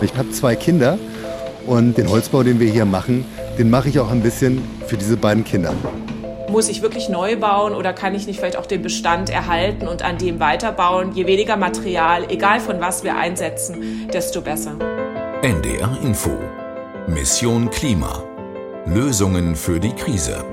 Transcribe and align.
Ich 0.00 0.14
habe 0.16 0.30
zwei 0.30 0.56
Kinder 0.56 0.98
und 1.66 1.96
den 1.98 2.08
Holzbau, 2.08 2.42
den 2.42 2.60
wir 2.60 2.70
hier 2.70 2.84
machen, 2.84 3.24
den 3.58 3.70
mache 3.70 3.88
ich 3.88 3.98
auch 3.98 4.10
ein 4.10 4.22
bisschen 4.22 4.62
für 4.86 4.96
diese 4.96 5.16
beiden 5.16 5.44
Kinder. 5.44 5.72
Muss 6.48 6.68
ich 6.68 6.80
wirklich 6.80 7.08
neu 7.08 7.36
bauen 7.36 7.74
oder 7.74 7.92
kann 7.92 8.14
ich 8.14 8.26
nicht 8.26 8.38
vielleicht 8.38 8.56
auch 8.56 8.66
den 8.66 8.82
Bestand 8.82 9.30
erhalten 9.30 9.88
und 9.88 10.02
an 10.02 10.16
dem 10.16 10.38
weiterbauen? 10.38 11.12
Je 11.12 11.26
weniger 11.26 11.56
Material, 11.56 12.30
egal 12.30 12.60
von 12.60 12.80
was 12.80 13.02
wir 13.04 13.16
einsetzen, 13.16 14.08
desto 14.12 14.40
besser. 14.40 14.76
NDR 15.42 15.98
Info. 16.02 16.30
Mission 17.08 17.68
Klima. 17.70 18.22
Lösungen 18.86 19.56
für 19.56 19.80
die 19.80 19.92
Krise. 19.92 20.44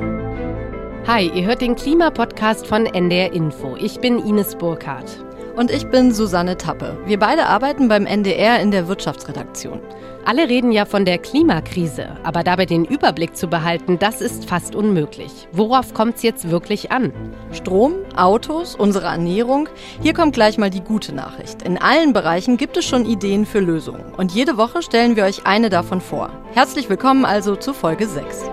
Hi, 1.06 1.30
ihr 1.34 1.46
hört 1.46 1.62
den 1.62 1.76
Klimapodcast 1.76 2.66
von 2.66 2.86
NDR 2.86 3.32
Info. 3.34 3.76
Ich 3.78 4.00
bin 4.00 4.20
Ines 4.20 4.56
Burkhardt. 4.56 5.24
Und 5.56 5.70
ich 5.70 5.86
bin 5.88 6.12
Susanne 6.12 6.58
Tappe. 6.58 6.98
Wir 7.06 7.20
beide 7.20 7.46
arbeiten 7.46 7.88
beim 7.88 8.08
NDR 8.08 8.60
in 8.60 8.72
der 8.72 8.88
Wirtschaftsredaktion. 8.88 9.80
Alle 10.26 10.50
reden 10.50 10.72
ja 10.72 10.86
von 10.86 11.06
der 11.06 11.20
Klimakrise, 11.20 12.18
aber 12.24 12.44
dabei 12.44 12.66
den 12.66 12.86
Überblick 12.86 13.36
zu 13.36 13.48
behalten, 13.48 14.00
das 14.00 14.22
ist 14.22 14.46
fast 14.46 14.74
unmöglich. 14.74 15.48
Worauf 15.52 15.94
kommt 15.94 16.16
es 16.16 16.24
jetzt 16.24 16.50
wirklich 16.50 16.92
an? 16.92 17.14
Strom, 17.52 17.94
Autos, 18.16 18.74
unsere 18.76 19.08
Ernährung. 19.08 19.70
Hier 20.02 20.14
kommt 20.14 20.34
gleich 20.34 20.58
mal 20.58 20.70
die 20.72 20.82
gute 20.82 21.14
Nachricht. 21.14 21.62
In 21.62 21.78
allen 21.78 22.14
Bereichen 22.14 22.58
gibt 22.58 22.78
es 22.78 22.86
schon 22.86 23.06
Ideen 23.06 23.46
für 23.46 23.60
Lösungen. 23.60 24.06
Und 24.18 24.32
jede 24.32 24.58
Woche 24.58 24.82
stellen 24.82 25.16
wir 25.16 25.26
euch 25.26 25.46
eine 25.46 25.70
davon 25.70 26.02
vor. 26.02 26.32
Herzlich 26.54 26.90
willkommen 26.90 27.26
also 27.26 27.56
zu 27.56 27.74
Folge 27.74 28.08
6. 28.08 28.46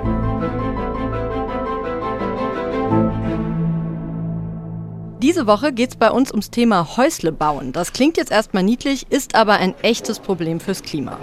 Diese 5.22 5.46
Woche 5.46 5.74
geht 5.74 5.90
es 5.90 5.96
bei 5.96 6.10
uns 6.10 6.30
ums 6.30 6.50
Thema 6.50 6.96
Häusle 6.96 7.30
bauen. 7.30 7.72
Das 7.72 7.92
klingt 7.92 8.16
jetzt 8.16 8.30
erstmal 8.30 8.62
niedlich, 8.62 9.06
ist 9.10 9.34
aber 9.34 9.52
ein 9.54 9.74
echtes 9.82 10.18
Problem 10.18 10.60
fürs 10.60 10.82
Klima. 10.82 11.18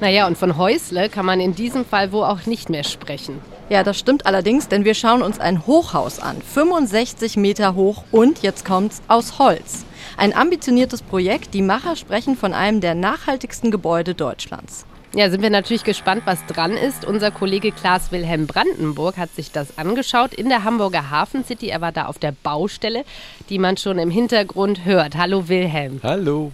Naja, 0.00 0.26
und 0.26 0.36
von 0.36 0.56
Häusle 0.56 1.08
kann 1.08 1.24
man 1.24 1.38
in 1.38 1.54
diesem 1.54 1.84
Fall 1.84 2.10
wohl 2.10 2.24
auch 2.24 2.46
nicht 2.46 2.68
mehr 2.68 2.82
sprechen. 2.82 3.40
Ja, 3.68 3.84
das 3.84 3.96
stimmt 3.96 4.26
allerdings, 4.26 4.66
denn 4.66 4.84
wir 4.84 4.94
schauen 4.94 5.22
uns 5.22 5.38
ein 5.38 5.68
Hochhaus 5.68 6.18
an, 6.18 6.42
65 6.42 7.36
Meter 7.36 7.76
hoch 7.76 8.02
und, 8.10 8.42
jetzt 8.42 8.64
kommt's, 8.64 9.02
aus 9.06 9.38
Holz. 9.38 9.84
Ein 10.16 10.34
ambitioniertes 10.34 11.02
Projekt, 11.02 11.54
die 11.54 11.62
Macher 11.62 11.94
sprechen 11.94 12.36
von 12.36 12.54
einem 12.54 12.80
der 12.80 12.96
nachhaltigsten 12.96 13.70
Gebäude 13.70 14.16
Deutschlands. 14.16 14.84
Ja, 15.16 15.30
sind 15.30 15.40
wir 15.40 15.48
natürlich 15.48 15.82
gespannt, 15.82 16.24
was 16.26 16.44
dran 16.44 16.72
ist. 16.72 17.06
Unser 17.06 17.30
Kollege 17.30 17.72
Klaas 17.72 18.12
Wilhelm 18.12 18.46
Brandenburg 18.46 19.16
hat 19.16 19.34
sich 19.34 19.50
das 19.50 19.78
angeschaut 19.78 20.34
in 20.34 20.50
der 20.50 20.62
Hamburger 20.62 21.08
Hafen 21.08 21.42
City. 21.42 21.70
Er 21.70 21.80
war 21.80 21.90
da 21.90 22.04
auf 22.04 22.18
der 22.18 22.32
Baustelle, 22.32 23.02
die 23.48 23.58
man 23.58 23.78
schon 23.78 23.98
im 23.98 24.10
Hintergrund 24.10 24.84
hört. 24.84 25.16
Hallo 25.16 25.48
Wilhelm. 25.48 26.00
Hallo. 26.02 26.52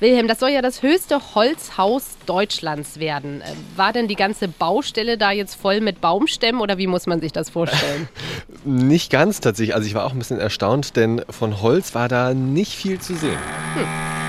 Wilhelm, 0.00 0.28
das 0.28 0.38
soll 0.38 0.50
ja 0.50 0.60
das 0.60 0.82
höchste 0.82 1.34
Holzhaus 1.34 2.18
Deutschlands 2.26 3.00
werden. 3.00 3.40
Äh, 3.40 3.46
war 3.74 3.94
denn 3.94 4.06
die 4.06 4.16
ganze 4.16 4.48
Baustelle 4.48 5.16
da 5.16 5.30
jetzt 5.30 5.54
voll 5.54 5.80
mit 5.80 6.02
Baumstämmen 6.02 6.60
oder 6.60 6.76
wie 6.76 6.86
muss 6.86 7.06
man 7.06 7.22
sich 7.22 7.32
das 7.32 7.48
vorstellen? 7.48 8.06
nicht 8.66 9.10
ganz 9.10 9.40
tatsächlich. 9.40 9.74
Also 9.74 9.86
ich 9.86 9.94
war 9.94 10.04
auch 10.04 10.12
ein 10.12 10.18
bisschen 10.18 10.38
erstaunt, 10.38 10.94
denn 10.94 11.22
von 11.30 11.62
Holz 11.62 11.94
war 11.94 12.08
da 12.08 12.34
nicht 12.34 12.74
viel 12.74 13.00
zu 13.00 13.16
sehen. 13.16 13.38
Hm. 13.76 14.27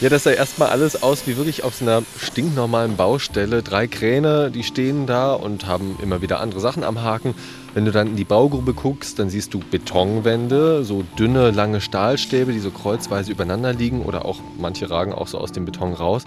Ja, 0.00 0.08
das 0.08 0.22
sah 0.22 0.30
erstmal 0.30 0.68
alles 0.68 1.02
aus 1.02 1.26
wie 1.26 1.36
wirklich 1.36 1.64
auf 1.64 1.74
so 1.74 1.84
einer 1.84 2.04
stinknormalen 2.18 2.96
Baustelle. 2.96 3.64
Drei 3.64 3.88
Kräne, 3.88 4.48
die 4.52 4.62
stehen 4.62 5.06
da 5.06 5.32
und 5.32 5.66
haben 5.66 5.98
immer 6.00 6.22
wieder 6.22 6.38
andere 6.38 6.60
Sachen 6.60 6.84
am 6.84 7.02
Haken. 7.02 7.34
Wenn 7.74 7.84
du 7.84 7.90
dann 7.90 8.06
in 8.06 8.14
die 8.14 8.22
Baugrube 8.22 8.74
guckst, 8.74 9.18
dann 9.18 9.28
siehst 9.28 9.54
du 9.54 9.58
Betonwände, 9.58 10.84
so 10.84 11.02
dünne, 11.18 11.50
lange 11.50 11.80
Stahlstäbe, 11.80 12.52
die 12.52 12.60
so 12.60 12.70
kreuzweise 12.70 13.32
übereinander 13.32 13.72
liegen 13.72 14.02
oder 14.02 14.24
auch 14.24 14.38
manche 14.56 14.88
ragen 14.88 15.12
auch 15.12 15.26
so 15.26 15.38
aus 15.38 15.50
dem 15.50 15.64
Beton 15.64 15.94
raus. 15.94 16.22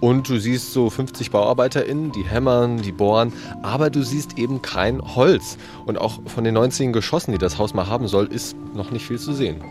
Und 0.00 0.28
du 0.28 0.40
siehst 0.40 0.72
so 0.72 0.90
50 0.90 1.30
BauarbeiterInnen, 1.30 2.10
die 2.10 2.24
hämmern, 2.24 2.78
die 2.78 2.90
bohren, 2.90 3.32
aber 3.62 3.90
du 3.90 4.02
siehst 4.02 4.38
eben 4.38 4.60
kein 4.60 5.00
Holz. 5.14 5.56
Und 5.86 5.98
auch 5.98 6.18
von 6.26 6.42
den 6.42 6.54
19 6.54 6.92
Geschossen, 6.92 7.30
die 7.30 7.38
das 7.38 7.58
Haus 7.58 7.74
mal 7.74 7.86
haben 7.86 8.08
soll, 8.08 8.26
ist 8.26 8.56
noch 8.74 8.90
nicht 8.90 9.06
viel 9.06 9.20
zu 9.20 9.32
sehen. 9.32 9.62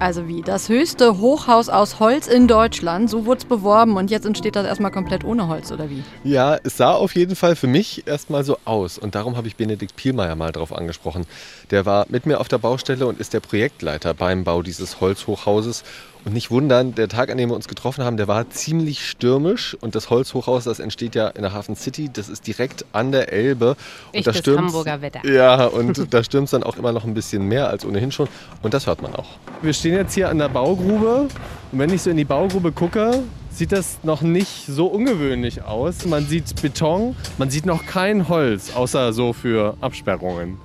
Also 0.00 0.26
wie? 0.26 0.40
Das 0.40 0.70
höchste 0.70 1.18
Hochhaus 1.18 1.68
aus 1.68 2.00
Holz 2.00 2.26
in 2.26 2.48
Deutschland, 2.48 3.10
so 3.10 3.26
wurde 3.26 3.40
es 3.40 3.44
beworben 3.44 3.98
und 3.98 4.10
jetzt 4.10 4.24
entsteht 4.24 4.56
das 4.56 4.64
erstmal 4.64 4.90
komplett 4.90 5.24
ohne 5.24 5.46
Holz, 5.46 5.70
oder 5.70 5.90
wie? 5.90 6.02
Ja, 6.24 6.56
es 6.64 6.78
sah 6.78 6.92
auf 6.92 7.14
jeden 7.14 7.36
Fall 7.36 7.54
für 7.54 7.66
mich 7.66 8.06
erstmal 8.06 8.42
so 8.42 8.56
aus 8.64 8.96
und 8.96 9.14
darum 9.14 9.36
habe 9.36 9.46
ich 9.46 9.56
Benedikt 9.56 9.96
Pielmeier 9.96 10.36
mal 10.36 10.52
drauf 10.52 10.74
angesprochen. 10.74 11.26
Der 11.70 11.84
war 11.84 12.06
mit 12.08 12.24
mir 12.24 12.40
auf 12.40 12.48
der 12.48 12.56
Baustelle 12.56 13.06
und 13.06 13.20
ist 13.20 13.34
der 13.34 13.40
Projektleiter 13.40 14.14
beim 14.14 14.42
Bau 14.42 14.62
dieses 14.62 15.02
Holzhochhauses 15.02 15.84
und 16.24 16.34
nicht 16.34 16.50
wundern, 16.50 16.94
der 16.94 17.08
Tag, 17.08 17.30
an 17.30 17.38
dem 17.38 17.50
wir 17.50 17.56
uns 17.56 17.68
getroffen 17.68 18.04
haben, 18.04 18.16
der 18.16 18.28
war 18.28 18.48
ziemlich 18.50 19.08
stürmisch. 19.08 19.76
Und 19.80 19.94
das 19.94 20.10
Holzhochhaus, 20.10 20.64
das 20.64 20.78
entsteht 20.78 21.14
ja 21.14 21.28
in 21.28 21.42
der 21.42 21.52
Hafen 21.52 21.76
City, 21.76 22.10
das 22.12 22.28
ist 22.28 22.46
direkt 22.46 22.84
an 22.92 23.12
der 23.12 23.32
Elbe. 23.32 23.70
Und 24.08 24.26
Echtes 24.26 24.42
da 24.42 24.56
Hamburger 24.56 25.00
Wetter. 25.00 25.26
Ja, 25.26 25.66
und 25.66 26.12
da 26.12 26.22
stürmt 26.22 26.46
es 26.46 26.50
dann 26.50 26.62
auch 26.62 26.76
immer 26.76 26.92
noch 26.92 27.04
ein 27.04 27.14
bisschen 27.14 27.46
mehr 27.46 27.68
als 27.68 27.84
ohnehin 27.84 28.12
schon. 28.12 28.28
Und 28.62 28.74
das 28.74 28.86
hört 28.86 29.02
man 29.02 29.14
auch. 29.14 29.28
Wir 29.62 29.72
stehen 29.72 29.94
jetzt 29.94 30.14
hier 30.14 30.28
an 30.28 30.38
der 30.38 30.48
Baugrube. 30.48 31.28
Und 31.72 31.78
wenn 31.78 31.92
ich 31.92 32.02
so 32.02 32.10
in 32.10 32.16
die 32.16 32.24
Baugrube 32.24 32.72
gucke, 32.72 33.22
sieht 33.50 33.72
das 33.72 33.98
noch 34.02 34.22
nicht 34.22 34.66
so 34.66 34.86
ungewöhnlich 34.86 35.62
aus. 35.62 36.04
Man 36.04 36.26
sieht 36.26 36.60
Beton, 36.60 37.16
man 37.38 37.50
sieht 37.50 37.66
noch 37.66 37.86
kein 37.86 38.28
Holz, 38.28 38.74
außer 38.74 39.12
so 39.12 39.32
für 39.32 39.76
Absperrungen. 39.80 40.58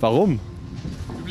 Warum? 0.00 0.40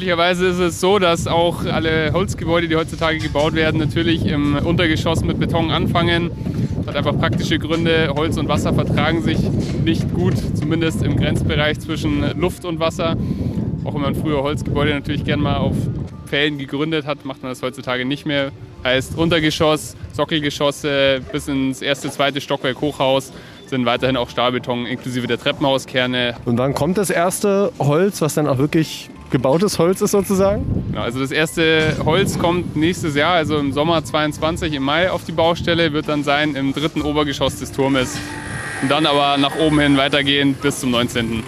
Üblicherweise 0.02 0.48
ist 0.48 0.58
es 0.58 0.82
so, 0.82 0.98
dass 0.98 1.28
auch 1.28 1.64
alle 1.64 2.12
Holzgebäude, 2.12 2.68
die 2.68 2.76
heutzutage 2.76 3.20
gebaut 3.20 3.54
werden, 3.54 3.80
natürlich 3.80 4.26
im 4.26 4.56
Untergeschoss 4.56 5.24
mit 5.24 5.40
Beton 5.40 5.70
anfangen. 5.70 6.32
Das 6.78 6.88
hat 6.88 6.96
einfach 6.96 7.16
praktische 7.20 7.60
Gründe. 7.60 8.12
Holz 8.16 8.36
und 8.38 8.48
Wasser 8.48 8.74
vertragen 8.74 9.22
sich 9.22 9.38
nicht 9.86 10.12
gut, 10.16 10.34
zumindest 10.56 11.04
im 11.04 11.18
Grenzbereich 11.18 11.82
zwischen 11.82 12.36
Luft 12.40 12.66
und 12.66 12.80
Wasser. 12.80 13.16
Auch 13.84 13.94
wenn 13.94 14.02
man 14.02 14.16
früher 14.16 14.42
Holzgebäude 14.42 14.90
natürlich 14.92 15.24
gern 15.24 15.40
mal 15.40 15.58
auf 15.58 15.76
Pfählen 16.26 16.58
gegründet 16.58 17.06
hat, 17.06 17.24
macht 17.24 17.44
man 17.44 17.52
das 17.52 17.62
heutzutage 17.62 18.04
nicht 18.04 18.26
mehr. 18.26 18.52
Heißt 18.84 19.16
Untergeschoss, 19.20 19.96
Sockelgeschosse 20.14 21.22
bis 21.32 21.48
ins 21.48 21.84
erste, 21.84 22.10
zweite 22.10 22.42
Stockwerk 22.42 22.82
Hochhaus 22.82 23.32
sind 23.68 23.86
weiterhin 23.86 24.18
auch 24.18 24.32
Stahlbeton 24.32 24.88
inklusive 24.88 25.28
der 25.28 25.38
Treppenhauskerne. 25.38 26.38
Und 26.46 26.58
wann 26.58 26.74
kommt 26.74 26.98
das 26.98 27.12
erste 27.12 27.72
Holz, 27.78 28.20
was 28.24 28.34
dann 28.34 28.48
auch 28.48 28.58
wirklich 28.58 29.12
gebautes 29.32 29.80
Holz 29.80 30.02
ist 30.02 30.12
sozusagen? 30.12 30.66
Genau, 30.90 31.02
also 31.02 31.20
das 31.20 31.32
erste 31.32 31.98
Holz 32.06 32.38
kommt 32.38 32.76
nächstes 32.76 33.16
Jahr, 33.16 33.36
also 33.36 33.58
im 33.58 33.72
Sommer 33.72 34.04
22 34.04 34.74
im 34.74 34.84
Mai 34.84 35.10
auf 35.10 35.24
die 35.24 35.32
Baustelle, 35.32 35.94
wird 35.94 36.08
dann 36.08 36.24
sein 36.24 36.56
im 36.56 36.74
dritten 36.74 37.02
Obergeschoss 37.02 37.58
des 37.58 37.72
Turmes. 37.72 38.18
Und 38.82 38.90
dann 38.90 39.06
aber 39.06 39.38
nach 39.38 39.56
oben 39.58 39.80
hin 39.80 39.98
weitergehen 39.98 40.54
bis 40.54 40.80
zum 40.80 40.92
19. 40.92 41.44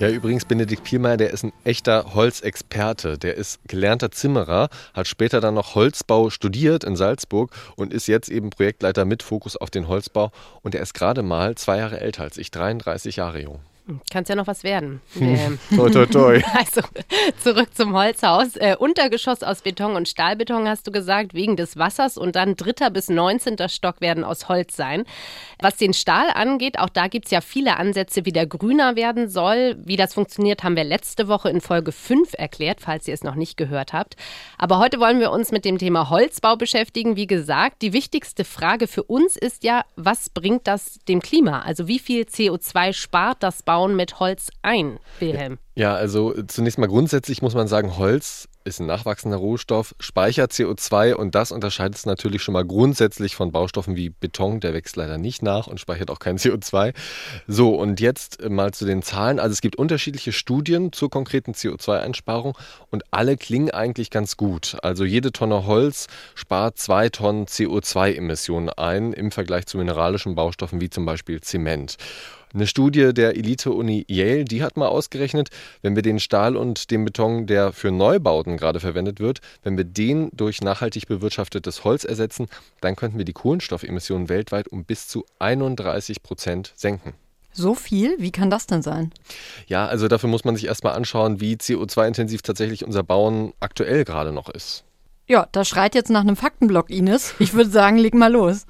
Ja, 0.00 0.08
übrigens, 0.08 0.46
Benedikt 0.46 0.82
Pielmeier, 0.82 1.18
der 1.18 1.28
ist 1.28 1.44
ein 1.44 1.52
echter 1.62 2.14
Holzexperte. 2.14 3.18
Der 3.18 3.34
ist 3.34 3.60
gelernter 3.68 4.10
Zimmerer, 4.10 4.70
hat 4.94 5.06
später 5.06 5.42
dann 5.42 5.52
noch 5.52 5.74
Holzbau 5.74 6.30
studiert 6.30 6.84
in 6.84 6.96
Salzburg 6.96 7.50
und 7.76 7.92
ist 7.92 8.06
jetzt 8.06 8.30
eben 8.30 8.48
Projektleiter 8.48 9.04
mit 9.04 9.22
Fokus 9.22 9.58
auf 9.58 9.68
den 9.68 9.88
Holzbau. 9.88 10.32
Und 10.62 10.74
er 10.74 10.80
ist 10.80 10.94
gerade 10.94 11.22
mal 11.22 11.54
zwei 11.56 11.76
Jahre 11.76 12.00
älter 12.00 12.22
als 12.22 12.38
ich, 12.38 12.50
33 12.50 13.16
Jahre 13.16 13.42
jung. 13.42 13.60
Kann 14.12 14.22
es 14.22 14.28
ja 14.28 14.36
noch 14.36 14.46
was 14.46 14.62
werden. 14.62 15.00
Hm. 15.14 15.58
toi, 15.76 15.90
toi, 15.90 16.06
toi. 16.06 16.42
Also 16.54 16.82
zurück 17.42 17.74
zum 17.74 17.94
Holzhaus. 17.94 18.56
Äh, 18.56 18.76
Untergeschoss 18.78 19.42
aus 19.42 19.62
Beton 19.62 19.96
und 19.96 20.08
Stahlbeton 20.08 20.68
hast 20.68 20.86
du 20.86 20.92
gesagt, 20.92 21.34
wegen 21.34 21.56
des 21.56 21.76
Wassers 21.76 22.16
und 22.16 22.36
dann 22.36 22.54
dritter 22.54 22.90
bis 22.90 23.08
neunzehnter 23.08 23.68
Stock 23.68 24.00
werden 24.00 24.24
aus 24.24 24.48
Holz 24.48 24.76
sein. 24.76 25.04
Was 25.60 25.76
den 25.76 25.94
Stahl 25.94 26.30
angeht, 26.32 26.78
auch 26.78 26.88
da 26.88 27.08
gibt 27.08 27.26
es 27.26 27.30
ja 27.30 27.40
viele 27.40 27.76
Ansätze, 27.76 28.24
wie 28.24 28.32
der 28.32 28.46
grüner 28.46 28.96
werden 28.96 29.28
soll. 29.28 29.76
Wie 29.84 29.96
das 29.96 30.14
funktioniert, 30.14 30.62
haben 30.62 30.76
wir 30.76 30.84
letzte 30.84 31.28
Woche 31.28 31.50
in 31.50 31.60
Folge 31.60 31.92
5 31.92 32.34
erklärt, 32.34 32.80
falls 32.80 33.08
ihr 33.08 33.14
es 33.14 33.24
noch 33.24 33.34
nicht 33.34 33.56
gehört 33.56 33.92
habt. 33.92 34.16
Aber 34.58 34.78
heute 34.78 35.00
wollen 35.00 35.20
wir 35.20 35.30
uns 35.32 35.50
mit 35.50 35.64
dem 35.64 35.78
Thema 35.78 36.10
Holzbau 36.10 36.56
beschäftigen. 36.56 37.16
Wie 37.16 37.26
gesagt, 37.26 37.82
die 37.82 37.92
wichtigste 37.92 38.44
Frage 38.44 38.86
für 38.86 39.02
uns 39.02 39.36
ist 39.36 39.64
ja, 39.64 39.84
was 39.96 40.30
bringt 40.30 40.66
das 40.66 40.98
dem 41.08 41.20
Klima? 41.20 41.62
Also 41.62 41.88
wie 41.88 41.98
viel 41.98 42.22
CO2 42.22 42.92
spart 42.92 43.42
das 43.42 43.62
Bau 43.62 43.79
Bauen 43.80 43.96
mit 43.96 44.20
Holz 44.20 44.50
ein, 44.60 44.98
Wilhelm? 45.20 45.56
Ja, 45.74 45.94
also 45.94 46.34
zunächst 46.42 46.78
mal 46.78 46.86
grundsätzlich 46.86 47.40
muss 47.40 47.54
man 47.54 47.66
sagen, 47.66 47.96
Holz 47.96 48.46
ist 48.64 48.78
ein 48.78 48.84
nachwachsender 48.84 49.38
Rohstoff, 49.38 49.94
speichert 49.98 50.52
CO2 50.52 51.14
und 51.14 51.34
das 51.34 51.50
unterscheidet 51.50 51.96
es 51.96 52.04
natürlich 52.04 52.42
schon 52.42 52.52
mal 52.52 52.66
grundsätzlich 52.66 53.34
von 53.34 53.52
Baustoffen 53.52 53.96
wie 53.96 54.10
Beton, 54.10 54.60
der 54.60 54.74
wächst 54.74 54.96
leider 54.96 55.16
nicht 55.16 55.42
nach 55.42 55.66
und 55.66 55.80
speichert 55.80 56.10
auch 56.10 56.18
kein 56.18 56.36
CO2. 56.38 56.92
So, 57.46 57.74
und 57.74 58.00
jetzt 58.00 58.46
mal 58.50 58.74
zu 58.74 58.84
den 58.84 59.02
Zahlen. 59.02 59.38
Also 59.38 59.54
es 59.54 59.62
gibt 59.62 59.76
unterschiedliche 59.76 60.32
Studien 60.32 60.92
zur 60.92 61.08
konkreten 61.08 61.52
CO2-Einsparung 61.52 62.58
und 62.90 63.04
alle 63.10 63.38
klingen 63.38 63.70
eigentlich 63.70 64.10
ganz 64.10 64.36
gut. 64.36 64.76
Also 64.82 65.06
jede 65.06 65.32
Tonne 65.32 65.64
Holz 65.66 66.06
spart 66.34 66.76
zwei 66.76 67.08
Tonnen 67.08 67.46
CO2-Emissionen 67.46 68.68
ein 68.68 69.14
im 69.14 69.30
Vergleich 69.30 69.64
zu 69.64 69.78
mineralischen 69.78 70.34
Baustoffen 70.34 70.82
wie 70.82 70.90
zum 70.90 71.06
Beispiel 71.06 71.40
Zement. 71.40 71.96
Eine 72.52 72.66
Studie 72.66 73.14
der 73.14 73.36
Elite-Uni 73.36 74.04
Yale, 74.08 74.44
die 74.44 74.62
hat 74.62 74.76
mal 74.76 74.88
ausgerechnet, 74.88 75.50
wenn 75.82 75.94
wir 75.94 76.02
den 76.02 76.18
Stahl 76.18 76.56
und 76.56 76.90
den 76.90 77.04
Beton, 77.04 77.46
der 77.46 77.72
für 77.72 77.92
Neubauten 77.92 78.56
gerade 78.56 78.80
verwendet 78.80 79.20
wird, 79.20 79.40
wenn 79.62 79.76
wir 79.76 79.84
den 79.84 80.30
durch 80.32 80.60
nachhaltig 80.60 81.06
bewirtschaftetes 81.06 81.84
Holz 81.84 82.02
ersetzen, 82.04 82.48
dann 82.80 82.96
könnten 82.96 83.18
wir 83.18 83.24
die 83.24 83.32
Kohlenstoffemissionen 83.32 84.28
weltweit 84.28 84.66
um 84.66 84.84
bis 84.84 85.06
zu 85.06 85.24
31 85.38 86.24
Prozent 86.24 86.72
senken. 86.74 87.14
So 87.52 87.74
viel? 87.74 88.16
Wie 88.18 88.32
kann 88.32 88.50
das 88.50 88.66
denn 88.66 88.82
sein? 88.82 89.12
Ja, 89.66 89.86
also 89.86 90.08
dafür 90.08 90.28
muss 90.28 90.44
man 90.44 90.56
sich 90.56 90.66
erstmal 90.66 90.94
anschauen, 90.94 91.40
wie 91.40 91.54
CO2-intensiv 91.54 92.42
tatsächlich 92.42 92.84
unser 92.84 93.04
Bauen 93.04 93.52
aktuell 93.60 94.04
gerade 94.04 94.32
noch 94.32 94.48
ist. 94.48 94.84
Ja, 95.28 95.48
das 95.52 95.68
schreit 95.68 95.94
jetzt 95.94 96.10
nach 96.10 96.22
einem 96.22 96.36
Faktenblock, 96.36 96.90
Ines. 96.90 97.34
Ich 97.38 97.54
würde 97.54 97.70
sagen, 97.70 97.96
leg 97.98 98.14
mal 98.14 98.32
los. 98.32 98.66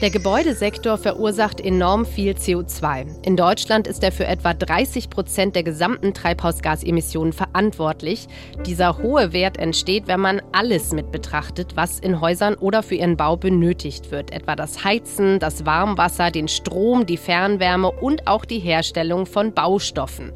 Der 0.00 0.10
Gebäudesektor 0.10 0.96
verursacht 0.96 1.60
enorm 1.60 2.06
viel 2.06 2.34
CO2. 2.34 3.06
In 3.24 3.36
Deutschland 3.36 3.88
ist 3.88 4.04
er 4.04 4.12
für 4.12 4.26
etwa 4.26 4.54
30 4.54 5.10
Prozent 5.10 5.56
der 5.56 5.64
gesamten 5.64 6.14
Treibhausgasemissionen 6.14 7.32
verantwortlich. 7.32 8.28
Dieser 8.64 8.98
hohe 8.98 9.32
Wert 9.32 9.56
entsteht, 9.56 10.06
wenn 10.06 10.20
man 10.20 10.40
alles 10.52 10.92
mit 10.92 11.10
betrachtet, 11.10 11.74
was 11.74 11.98
in 11.98 12.20
Häusern 12.20 12.54
oder 12.54 12.84
für 12.84 12.94
ihren 12.94 13.16
Bau 13.16 13.36
benötigt 13.36 14.12
wird. 14.12 14.30
Etwa 14.30 14.54
das 14.54 14.84
Heizen, 14.84 15.40
das 15.40 15.66
Warmwasser, 15.66 16.30
den 16.30 16.46
Strom, 16.46 17.04
die 17.04 17.16
Fernwärme 17.16 17.90
und 17.90 18.28
auch 18.28 18.44
die 18.44 18.60
Herstellung 18.60 19.26
von 19.26 19.52
Baustoffen. 19.52 20.32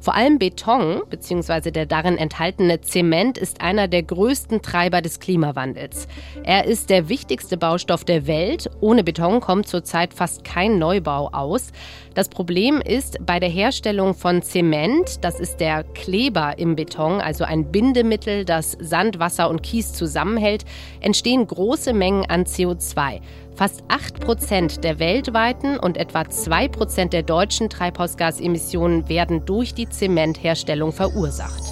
Vor 0.00 0.14
allem 0.14 0.38
Beton 0.38 1.02
bzw. 1.10 1.70
der 1.70 1.84
darin 1.84 2.16
enthaltene 2.16 2.80
Zement 2.80 3.36
ist 3.36 3.60
einer 3.60 3.86
der 3.86 4.02
größten 4.02 4.62
Treiber 4.62 5.02
des 5.02 5.20
Klimawandels. 5.20 6.08
Er 6.42 6.64
ist 6.64 6.88
der 6.88 7.10
wichtigste 7.10 7.58
Baustoff 7.58 8.04
der 8.04 8.26
Welt. 8.26 8.70
Ohne 8.80 9.04
Beton 9.04 9.40
kommt 9.40 9.68
zurzeit 9.68 10.14
fast 10.14 10.42
kein 10.42 10.78
Neubau 10.78 11.28
aus. 11.32 11.72
Das 12.14 12.28
Problem 12.28 12.80
ist 12.80 13.18
bei 13.24 13.38
der 13.38 13.50
Herstellung 13.50 14.14
von 14.14 14.42
Zement, 14.42 15.22
das 15.22 15.38
ist 15.38 15.60
der 15.60 15.84
Kleber 15.84 16.58
im 16.58 16.74
Beton, 16.74 17.20
also 17.20 17.44
ein 17.44 17.70
Bindemittel, 17.70 18.44
das 18.44 18.76
Sand, 18.80 19.18
Wasser 19.18 19.48
und 19.48 19.62
Kies 19.62 19.92
zusammenhält, 19.92 20.64
entstehen 21.00 21.46
große 21.46 21.92
Mengen 21.92 22.24
an 22.24 22.44
CO2. 22.44 23.20
Fast 23.60 23.84
8 23.88 24.20
Prozent 24.20 24.84
der 24.84 24.98
weltweiten 24.98 25.78
und 25.78 25.98
etwa 25.98 26.26
2 26.26 26.68
Prozent 26.68 27.12
der 27.12 27.22
deutschen 27.22 27.68
Treibhausgasemissionen 27.68 29.10
werden 29.10 29.44
durch 29.44 29.74
die 29.74 29.86
Zementherstellung 29.86 30.92
verursacht. 30.92 31.62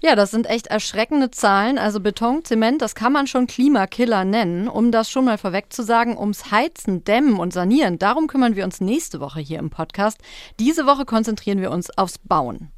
Ja, 0.00 0.16
das 0.16 0.30
sind 0.30 0.44
echt 0.44 0.66
erschreckende 0.66 1.30
Zahlen. 1.30 1.78
Also 1.78 2.00
Beton, 2.00 2.44
Zement, 2.44 2.82
das 2.82 2.94
kann 2.94 3.14
man 3.14 3.28
schon 3.28 3.46
Klimakiller 3.46 4.26
nennen. 4.26 4.68
Um 4.68 4.92
das 4.92 5.08
schon 5.10 5.24
mal 5.24 5.38
vorweg 5.38 5.72
zu 5.72 5.82
sagen, 5.82 6.18
ums 6.18 6.50
Heizen, 6.50 7.02
Dämmen 7.02 7.38
und 7.38 7.54
Sanieren, 7.54 7.98
darum 7.98 8.26
kümmern 8.26 8.56
wir 8.56 8.64
uns 8.64 8.82
nächste 8.82 9.20
Woche 9.20 9.40
hier 9.40 9.58
im 9.58 9.70
Podcast. 9.70 10.18
Diese 10.58 10.84
Woche 10.84 11.06
konzentrieren 11.06 11.62
wir 11.62 11.70
uns 11.70 11.96
aufs 11.96 12.18
Bauen. 12.18 12.72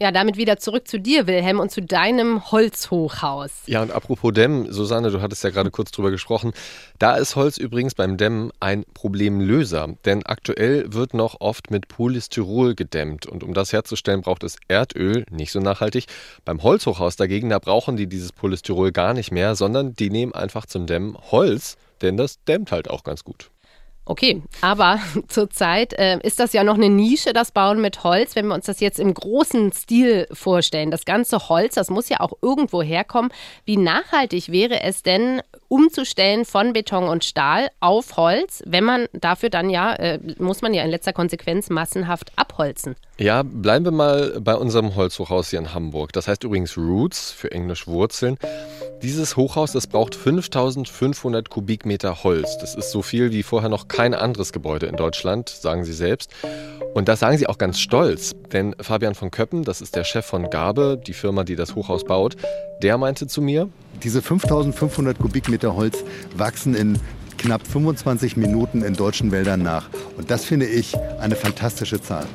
Ja, 0.00 0.10
damit 0.10 0.36
wieder 0.36 0.56
zurück 0.56 0.88
zu 0.88 0.98
dir, 0.98 1.28
Wilhelm, 1.28 1.60
und 1.60 1.70
zu 1.70 1.80
deinem 1.80 2.50
Holzhochhaus. 2.50 3.52
Ja, 3.66 3.80
und 3.80 3.92
apropos 3.92 4.32
Dämmen, 4.32 4.72
Susanne, 4.72 5.12
du 5.12 5.20
hattest 5.20 5.44
ja 5.44 5.50
gerade 5.50 5.70
kurz 5.70 5.92
drüber 5.92 6.10
gesprochen. 6.10 6.52
Da 6.98 7.14
ist 7.14 7.36
Holz 7.36 7.58
übrigens 7.58 7.94
beim 7.94 8.16
Dämmen 8.16 8.50
ein 8.58 8.84
Problemlöser, 8.92 9.94
denn 10.04 10.26
aktuell 10.26 10.92
wird 10.92 11.14
noch 11.14 11.36
oft 11.40 11.70
mit 11.70 11.86
Polystyrol 11.86 12.74
gedämmt. 12.74 13.26
Und 13.26 13.44
um 13.44 13.54
das 13.54 13.72
herzustellen, 13.72 14.22
braucht 14.22 14.42
es 14.42 14.56
Erdöl, 14.66 15.26
nicht 15.30 15.52
so 15.52 15.60
nachhaltig. 15.60 16.06
Beim 16.44 16.64
Holzhochhaus 16.64 17.14
dagegen, 17.14 17.50
da 17.50 17.60
brauchen 17.60 17.96
die 17.96 18.08
dieses 18.08 18.32
Polystyrol 18.32 18.90
gar 18.90 19.14
nicht 19.14 19.30
mehr, 19.30 19.54
sondern 19.54 19.94
die 19.94 20.10
nehmen 20.10 20.34
einfach 20.34 20.66
zum 20.66 20.86
Dämmen 20.86 21.16
Holz, 21.30 21.76
denn 22.02 22.16
das 22.16 22.42
dämmt 22.42 22.72
halt 22.72 22.90
auch 22.90 23.04
ganz 23.04 23.22
gut. 23.22 23.50
Okay, 24.06 24.42
aber 24.60 24.98
zurzeit 25.28 25.94
äh, 25.94 26.18
ist 26.22 26.38
das 26.38 26.52
ja 26.52 26.62
noch 26.62 26.74
eine 26.74 26.90
Nische, 26.90 27.32
das 27.32 27.52
Bauen 27.52 27.80
mit 27.80 28.04
Holz. 28.04 28.36
Wenn 28.36 28.46
wir 28.46 28.54
uns 28.54 28.66
das 28.66 28.80
jetzt 28.80 29.00
im 29.00 29.14
großen 29.14 29.72
Stil 29.72 30.26
vorstellen, 30.30 30.90
das 30.90 31.04
ganze 31.04 31.48
Holz, 31.48 31.74
das 31.74 31.88
muss 31.90 32.08
ja 32.08 32.20
auch 32.20 32.32
irgendwo 32.42 32.82
herkommen. 32.82 33.32
Wie 33.64 33.76
nachhaltig 33.76 34.50
wäre 34.50 34.82
es 34.82 35.02
denn, 35.02 35.40
umzustellen 35.68 36.44
von 36.44 36.72
Beton 36.72 37.04
und 37.04 37.24
Stahl 37.24 37.68
auf 37.80 38.16
Holz, 38.16 38.62
wenn 38.66 38.84
man 38.84 39.06
dafür 39.12 39.48
dann 39.48 39.70
ja, 39.70 39.94
äh, 39.94 40.18
muss 40.38 40.60
man 40.60 40.74
ja 40.74 40.84
in 40.84 40.90
letzter 40.90 41.12
Konsequenz 41.12 41.70
massenhaft 41.70 42.32
abholzen? 42.36 42.96
Ja, 43.16 43.44
bleiben 43.44 43.84
wir 43.84 43.92
mal 43.92 44.40
bei 44.40 44.56
unserem 44.56 44.96
Holzhochhaus 44.96 45.50
hier 45.50 45.60
in 45.60 45.72
Hamburg. 45.72 46.12
Das 46.12 46.26
heißt 46.26 46.42
übrigens 46.42 46.76
Roots 46.76 47.30
für 47.30 47.52
Englisch 47.52 47.86
Wurzeln. 47.86 48.38
Dieses 49.02 49.36
Hochhaus, 49.36 49.70
das 49.70 49.86
braucht 49.86 50.16
5500 50.16 51.48
Kubikmeter 51.48 52.24
Holz. 52.24 52.58
Das 52.58 52.74
ist 52.74 52.90
so 52.90 53.02
viel 53.02 53.30
wie 53.30 53.44
vorher 53.44 53.68
noch 53.68 53.86
kein 53.86 54.14
anderes 54.14 54.52
Gebäude 54.52 54.86
in 54.86 54.96
Deutschland, 54.96 55.48
sagen 55.48 55.84
sie 55.84 55.92
selbst. 55.92 56.32
Und 56.92 57.08
das 57.08 57.20
sagen 57.20 57.38
sie 57.38 57.46
auch 57.46 57.58
ganz 57.58 57.78
stolz, 57.78 58.34
denn 58.52 58.74
Fabian 58.80 59.14
von 59.14 59.30
Köppen, 59.30 59.62
das 59.62 59.80
ist 59.80 59.94
der 59.94 60.04
Chef 60.04 60.26
von 60.26 60.50
Gabe, 60.50 61.00
die 61.06 61.14
Firma, 61.14 61.44
die 61.44 61.54
das 61.54 61.76
Hochhaus 61.76 62.04
baut, 62.04 62.36
der 62.82 62.98
meinte 62.98 63.28
zu 63.28 63.42
mir, 63.42 63.68
diese 64.02 64.22
5500 64.22 65.18
Kubikmeter 65.18 65.76
Holz 65.76 66.04
wachsen 66.36 66.74
in 66.74 66.98
knapp 67.38 67.64
25 67.64 68.36
Minuten 68.36 68.82
in 68.82 68.94
deutschen 68.94 69.30
Wäldern 69.30 69.62
nach. 69.62 69.88
Und 70.16 70.32
das 70.32 70.44
finde 70.44 70.66
ich 70.66 70.96
eine 71.20 71.36
fantastische 71.36 72.00
Zahl. 72.00 72.26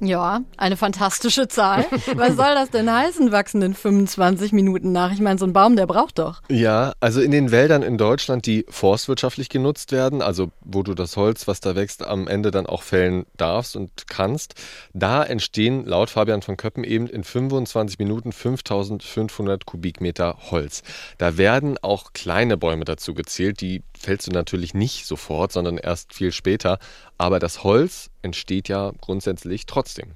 Ja, 0.00 0.42
eine 0.56 0.76
fantastische 0.76 1.48
Zahl. 1.48 1.86
Was 2.14 2.36
soll 2.36 2.54
das 2.54 2.70
denn 2.70 2.92
heißen, 2.92 3.32
wachsen 3.32 3.62
in 3.62 3.74
25 3.74 4.52
Minuten 4.52 4.92
nach? 4.92 5.12
Ich 5.12 5.20
meine, 5.20 5.38
so 5.38 5.46
ein 5.46 5.52
Baum, 5.52 5.76
der 5.76 5.86
braucht 5.86 6.18
doch. 6.18 6.42
Ja, 6.48 6.92
also 7.00 7.20
in 7.20 7.30
den 7.30 7.50
Wäldern 7.50 7.82
in 7.82 7.98
Deutschland, 7.98 8.46
die 8.46 8.64
forstwirtschaftlich 8.68 9.48
genutzt 9.48 9.90
werden, 9.92 10.22
also 10.22 10.50
wo 10.60 10.82
du 10.82 10.94
das 10.94 11.16
Holz, 11.16 11.48
was 11.48 11.60
da 11.60 11.74
wächst, 11.74 12.06
am 12.06 12.28
Ende 12.28 12.50
dann 12.50 12.66
auch 12.66 12.82
fällen 12.82 13.26
darfst 13.36 13.76
und 13.76 14.06
kannst, 14.08 14.54
da 14.92 15.24
entstehen 15.24 15.84
laut 15.84 16.10
Fabian 16.10 16.42
von 16.42 16.56
Köppen 16.56 16.84
eben 16.84 17.08
in 17.08 17.24
25 17.24 17.98
Minuten 17.98 18.32
5500 18.32 19.66
Kubikmeter 19.66 20.36
Holz. 20.50 20.82
Da 21.18 21.36
werden 21.36 21.76
auch 21.82 22.12
kleine 22.12 22.56
Bäume 22.56 22.84
dazu 22.84 23.14
gezählt, 23.14 23.60
die 23.60 23.82
fällst 23.98 24.28
du 24.28 24.30
natürlich 24.30 24.74
nicht 24.74 25.06
sofort, 25.06 25.52
sondern 25.52 25.76
erst 25.76 26.14
viel 26.14 26.32
später. 26.32 26.78
Aber 27.18 27.40
das 27.40 27.64
Holz 27.64 28.10
entsteht 28.22 28.68
ja 28.68 28.92
grundsätzlich 29.00 29.66
trotzdem. 29.66 30.14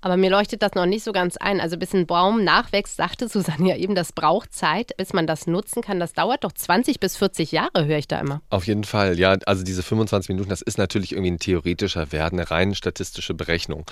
Aber 0.00 0.16
mir 0.16 0.30
leuchtet 0.30 0.62
das 0.62 0.74
noch 0.74 0.86
nicht 0.86 1.04
so 1.04 1.12
ganz 1.12 1.36
ein. 1.36 1.60
Also 1.60 1.76
bis 1.76 1.92
ein 1.92 2.06
Baum 2.06 2.44
nachwächst, 2.44 2.96
sagte 2.96 3.28
Susanne 3.28 3.68
ja 3.68 3.76
eben, 3.76 3.94
das 3.94 4.12
braucht 4.12 4.52
Zeit, 4.52 4.96
bis 4.96 5.12
man 5.12 5.26
das 5.26 5.46
nutzen 5.46 5.82
kann. 5.82 6.00
Das 6.00 6.12
dauert 6.12 6.44
doch 6.44 6.52
20 6.52 7.00
bis 7.00 7.16
40 7.16 7.52
Jahre, 7.52 7.84
höre 7.84 7.98
ich 7.98 8.08
da 8.08 8.20
immer. 8.20 8.40
Auf 8.50 8.66
jeden 8.66 8.84
Fall, 8.84 9.18
ja. 9.18 9.36
Also 9.46 9.64
diese 9.64 9.82
25 9.82 10.30
Minuten, 10.30 10.48
das 10.48 10.62
ist 10.62 10.78
natürlich 10.78 11.12
irgendwie 11.12 11.32
ein 11.32 11.38
theoretischer 11.38 12.12
Wert, 12.12 12.32
eine 12.32 12.50
rein 12.50 12.74
statistische 12.74 13.34
Berechnung. 13.34 13.84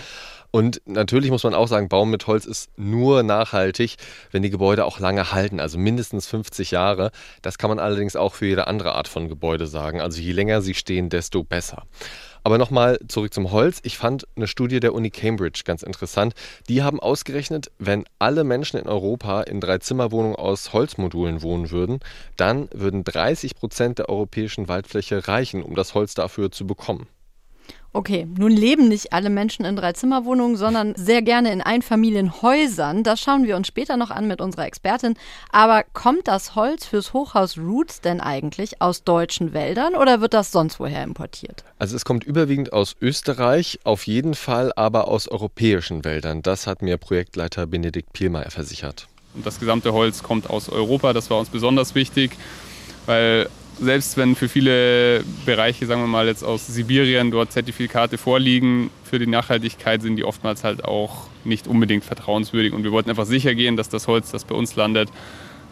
Und 0.50 0.80
natürlich 0.86 1.30
muss 1.30 1.44
man 1.44 1.54
auch 1.54 1.68
sagen, 1.68 1.88
Baum 1.88 2.10
mit 2.10 2.26
Holz 2.26 2.46
ist 2.46 2.70
nur 2.76 3.22
nachhaltig, 3.22 3.96
wenn 4.30 4.42
die 4.42 4.50
Gebäude 4.50 4.86
auch 4.86 4.98
lange 4.98 5.32
halten, 5.32 5.60
also 5.60 5.78
mindestens 5.78 6.26
50 6.26 6.70
Jahre. 6.70 7.10
Das 7.42 7.58
kann 7.58 7.68
man 7.68 7.78
allerdings 7.78 8.16
auch 8.16 8.34
für 8.34 8.46
jede 8.46 8.66
andere 8.66 8.94
Art 8.94 9.08
von 9.08 9.28
Gebäude 9.28 9.66
sagen. 9.66 10.00
Also 10.00 10.20
je 10.20 10.32
länger 10.32 10.62
sie 10.62 10.74
stehen, 10.74 11.10
desto 11.10 11.44
besser. 11.44 11.84
Aber 12.48 12.56
nochmal 12.56 12.98
zurück 13.08 13.34
zum 13.34 13.52
Holz. 13.52 13.80
Ich 13.82 13.98
fand 13.98 14.26
eine 14.34 14.46
Studie 14.46 14.80
der 14.80 14.94
Uni 14.94 15.10
Cambridge 15.10 15.64
ganz 15.66 15.82
interessant. 15.82 16.32
Die 16.70 16.82
haben 16.82 16.98
ausgerechnet, 16.98 17.70
wenn 17.78 18.06
alle 18.18 18.42
Menschen 18.42 18.80
in 18.80 18.88
Europa 18.88 19.42
in 19.42 19.60
drei 19.60 19.76
Zimmerwohnungen 19.76 20.34
aus 20.34 20.72
Holzmodulen 20.72 21.42
wohnen 21.42 21.70
würden, 21.70 22.00
dann 22.38 22.70
würden 22.72 23.04
30 23.04 23.54
Prozent 23.54 23.98
der 23.98 24.08
europäischen 24.08 24.66
Waldfläche 24.66 25.28
reichen, 25.28 25.62
um 25.62 25.74
das 25.74 25.92
Holz 25.92 26.14
dafür 26.14 26.50
zu 26.50 26.66
bekommen. 26.66 27.06
Okay, 27.94 28.28
nun 28.36 28.52
leben 28.52 28.88
nicht 28.88 29.14
alle 29.14 29.30
Menschen 29.30 29.64
in 29.64 29.74
Dreizimmerwohnungen, 29.74 30.56
sondern 30.56 30.94
sehr 30.94 31.22
gerne 31.22 31.50
in 31.52 31.62
Einfamilienhäusern. 31.62 33.02
Das 33.02 33.18
schauen 33.18 33.46
wir 33.46 33.56
uns 33.56 33.66
später 33.66 33.96
noch 33.96 34.10
an 34.10 34.28
mit 34.28 34.42
unserer 34.42 34.66
Expertin. 34.66 35.16
Aber 35.50 35.84
kommt 35.94 36.28
das 36.28 36.54
Holz 36.54 36.84
fürs 36.84 37.14
Hochhaus 37.14 37.56
Roots 37.56 38.02
denn 38.02 38.20
eigentlich 38.20 38.82
aus 38.82 39.04
deutschen 39.04 39.54
Wäldern 39.54 39.94
oder 39.94 40.20
wird 40.20 40.34
das 40.34 40.52
sonst 40.52 40.78
woher 40.78 41.02
importiert? 41.02 41.64
Also 41.78 41.96
es 41.96 42.04
kommt 42.04 42.24
überwiegend 42.24 42.74
aus 42.74 42.94
Österreich, 43.00 43.80
auf 43.84 44.06
jeden 44.06 44.34
Fall 44.34 44.70
aber 44.76 45.08
aus 45.08 45.26
europäischen 45.26 46.04
Wäldern. 46.04 46.42
Das 46.42 46.66
hat 46.66 46.82
mir 46.82 46.98
Projektleiter 46.98 47.66
Benedikt 47.66 48.12
Pielmeier 48.12 48.50
versichert. 48.50 49.08
Und 49.34 49.46
das 49.46 49.58
gesamte 49.58 49.94
Holz 49.94 50.22
kommt 50.22 50.50
aus 50.50 50.68
Europa, 50.68 51.14
das 51.14 51.30
war 51.30 51.38
uns 51.38 51.48
besonders 51.48 51.94
wichtig, 51.94 52.32
weil 53.06 53.48
selbst 53.80 54.16
wenn 54.16 54.34
für 54.34 54.48
viele 54.48 55.24
Bereiche, 55.46 55.86
sagen 55.86 56.02
wir 56.02 56.08
mal 56.08 56.26
jetzt 56.26 56.42
aus 56.42 56.66
Sibirien, 56.66 57.30
dort 57.30 57.52
Zertifikate 57.52 58.18
vorliegen 58.18 58.90
für 59.04 59.18
die 59.18 59.26
Nachhaltigkeit, 59.26 60.02
sind 60.02 60.16
die 60.16 60.24
oftmals 60.24 60.64
halt 60.64 60.84
auch 60.84 61.26
nicht 61.44 61.66
unbedingt 61.66 62.04
vertrauenswürdig. 62.04 62.72
Und 62.72 62.84
wir 62.84 62.92
wollten 62.92 63.10
einfach 63.10 63.26
sicher 63.26 63.54
gehen, 63.54 63.76
dass 63.76 63.88
das 63.88 64.08
Holz, 64.08 64.30
das 64.30 64.44
bei 64.44 64.54
uns 64.54 64.76
landet, 64.76 65.08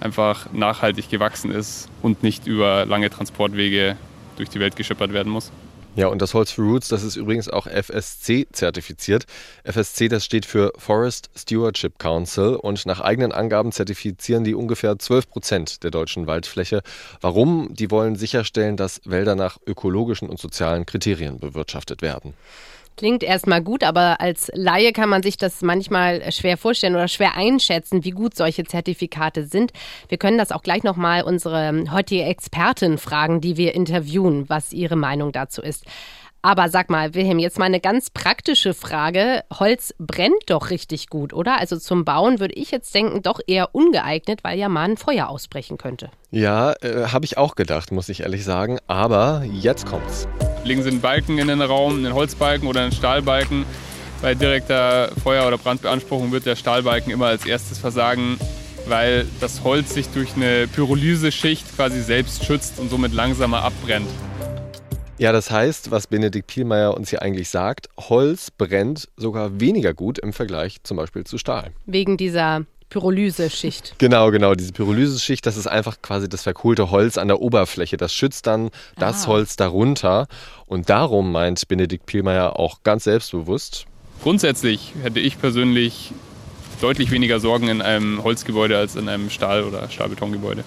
einfach 0.01 0.53
nachhaltig 0.53 1.09
gewachsen 1.09 1.51
ist 1.51 1.89
und 2.03 2.23
nicht 2.23 2.47
über 2.47 2.87
lange 2.87 3.11
Transportwege 3.11 3.97
durch 4.37 4.51
die 4.51 4.61
Welt 4.61 4.77
geschippert 4.77 5.13
werden 5.13 5.33
muss. 5.33 5.51
Ja, 5.97 6.09
und 6.09 6.21
das 6.21 6.35
Holz 6.35 6.51
für 6.51 6.61
Roots, 6.61 6.89
das 6.89 7.03
ist 7.03 7.17
übrigens 7.17 7.49
auch 7.49 7.67
FSC 7.67 8.47
zertifiziert. 8.53 9.25
FSC, 9.65 10.09
das 10.09 10.27
steht 10.27 10.45
für 10.45 10.75
Forest 10.77 11.31
Stewardship 11.35 11.99
Council 11.99 12.57
und 12.57 12.85
nach 12.85 13.01
eigenen 13.01 13.33
Angaben 13.33 13.73
zertifizieren 13.73 14.45
die 14.45 14.55
ungefähr 14.55 14.99
12 14.99 15.31
Prozent 15.31 15.83
der 15.85 15.91
deutschen 15.91 16.27
Waldfläche. 16.27 16.83
Warum? 17.23 17.71
Die 17.73 17.91
wollen 17.91 18.15
sicherstellen, 18.15 18.77
dass 18.77 19.01
Wälder 19.07 19.37
nach 19.37 19.57
ökologischen 19.67 20.29
und 20.29 20.39
sozialen 20.39 20.85
Kriterien 20.85 21.39
bewirtschaftet 21.41 22.03
werden. 22.03 22.35
Klingt 22.97 23.23
erstmal 23.23 23.63
gut, 23.63 23.85
aber 23.85 24.21
als 24.23 24.51
Laie 24.55 24.93
kann 24.93 25.11
man 25.11 25.23
sich 25.23 25.37
das 25.37 25.61
manchmal 25.61 26.33
schwer 26.33 26.57
vorstellen 26.57 26.95
oder 26.95 27.09
schwer 27.09 27.37
einschätzen, 27.37 28.05
wie 28.05 28.11
gut 28.11 28.35
solche 28.35 28.65
Zertifikate 28.65 29.45
sind. 29.47 29.73
Wir 30.09 30.17
können 30.17 30.39
das 30.39 30.51
auch 30.51 30.63
gleich 30.63 30.83
nochmal 30.83 31.23
unsere 31.23 31.85
heutige 31.93 32.25
Expertin 32.25 32.97
fragen, 32.97 33.43
die 33.43 33.59
wir 33.59 33.75
interviewen, 33.75 34.49
was 34.49 34.73
ihre 34.73 34.97
Meinung 34.97 35.33
dazu 35.33 35.61
ist. 35.61 35.85
Aber 36.47 36.69
sag 36.69 36.91
mal, 36.91 37.13
Wilhelm, 37.15 37.41
jetzt 37.41 37.59
mal 37.59 37.65
eine 37.65 37.81
ganz 37.81 38.09
praktische 38.09 38.73
Frage. 38.73 39.43
Holz 39.53 39.93
brennt 39.99 40.45
doch 40.47 40.71
richtig 40.71 41.09
gut, 41.09 41.33
oder? 41.33 41.59
Also 41.59 41.77
zum 41.77 42.05
Bauen 42.05 42.39
würde 42.39 42.55
ich 42.55 42.71
jetzt 42.71 42.95
denken, 42.95 43.21
doch 43.21 43.41
eher 43.47 43.75
ungeeignet, 43.75 44.45
weil 44.45 44.57
ja 44.57 44.69
mal 44.69 44.85
ein 44.85 44.97
Feuer 44.97 45.29
ausbrechen 45.29 45.77
könnte. 45.77 46.09
Ja, 46.31 46.73
äh, 46.83 47.09
habe 47.09 47.25
ich 47.25 47.37
auch 47.37 47.57
gedacht, 47.57 47.91
muss 47.91 48.09
ich 48.09 48.21
ehrlich 48.21 48.45
sagen. 48.45 48.79
Aber 48.87 49.43
jetzt 49.45 49.87
kommt's. 49.87 50.29
Legen 50.67 50.83
Sie 50.83 50.91
einen 50.91 51.01
Balken 51.01 51.39
in 51.39 51.47
den 51.47 51.63
Raum, 51.63 51.97
einen 51.97 52.13
Holzbalken 52.13 52.67
oder 52.67 52.81
einen 52.81 52.91
Stahlbalken. 52.91 53.65
Bei 54.21 54.35
direkter 54.35 55.13
Feuer- 55.23 55.47
oder 55.47 55.59
Brandbeanspruchung 55.59 56.33
wird 56.33 56.45
der 56.45 56.57
Stahlbalken 56.57 57.13
immer 57.13 57.27
als 57.27 57.47
erstes 57.47 57.79
versagen, 57.79 58.37
weil 58.89 59.27
das 59.39 59.63
Holz 59.63 59.95
sich 59.95 60.09
durch 60.09 60.35
eine 60.35 60.67
Pyrolyseschicht 60.67 61.77
quasi 61.77 62.01
selbst 62.01 62.45
schützt 62.45 62.81
und 62.81 62.91
somit 62.91 63.15
langsamer 63.15 63.63
abbrennt. 63.63 64.09
Ja, 65.19 65.31
das 65.31 65.53
heißt, 65.53 65.93
was 65.93 66.09
Benedikt 66.09 66.49
Pielmeier 66.49 66.95
uns 66.95 67.11
hier 67.11 67.23
eigentlich 67.23 67.49
sagt, 67.49 67.89
Holz 67.97 68.51
brennt 68.51 69.09
sogar 69.17 69.61
weniger 69.61 69.95
gut 69.95 70.19
im 70.19 70.33
Vergleich 70.33 70.83
zum 70.83 70.97
Beispiel 70.97 71.23
zu 71.23 71.39
Stahl. 71.39 71.71
Wegen 71.87 72.17
dieser 72.17 72.67
Pyrolyseschicht. 72.89 73.95
Genau, 73.99 74.31
genau. 74.31 74.55
Diese 74.55 74.73
Pyrolyseschicht, 74.73 75.45
das 75.45 75.57
ist 75.57 75.67
einfach 75.67 76.01
quasi 76.03 76.29
das 76.29 76.43
verkohlte 76.43 76.91
Holz 76.91 77.19
an 77.19 77.29
der 77.29 77.41
Oberfläche. 77.41 77.97
Das 77.97 78.15
schützt 78.15 78.47
dann 78.47 78.71
das 78.97 79.25
ah. 79.25 79.29
Holz 79.29 79.57
darunter. 79.57 80.29
Und 80.67 80.89
darum 80.89 81.33
meint 81.33 81.67
Benedikt 81.69 82.07
Pielmeier 82.07 82.59
auch 82.59 82.83
ganz 82.83 83.05
selbstbewusst. 83.05 83.87
Grundsätzlich 84.23 84.93
hätte 85.03 85.21
ich 85.21 85.39
persönlich 85.41 86.13
deutlich 86.81 87.11
weniger 87.11 87.41
Sorgen 87.41 87.69
in 87.69 87.83
einem 87.83 88.23
Holzgebäude 88.23 88.77
als 88.79 88.97
in 88.97 89.09
einem 89.09 89.31
Stahl- 89.31 89.65
oder 89.65 89.89
Stahlbetongebäude. 89.89 90.65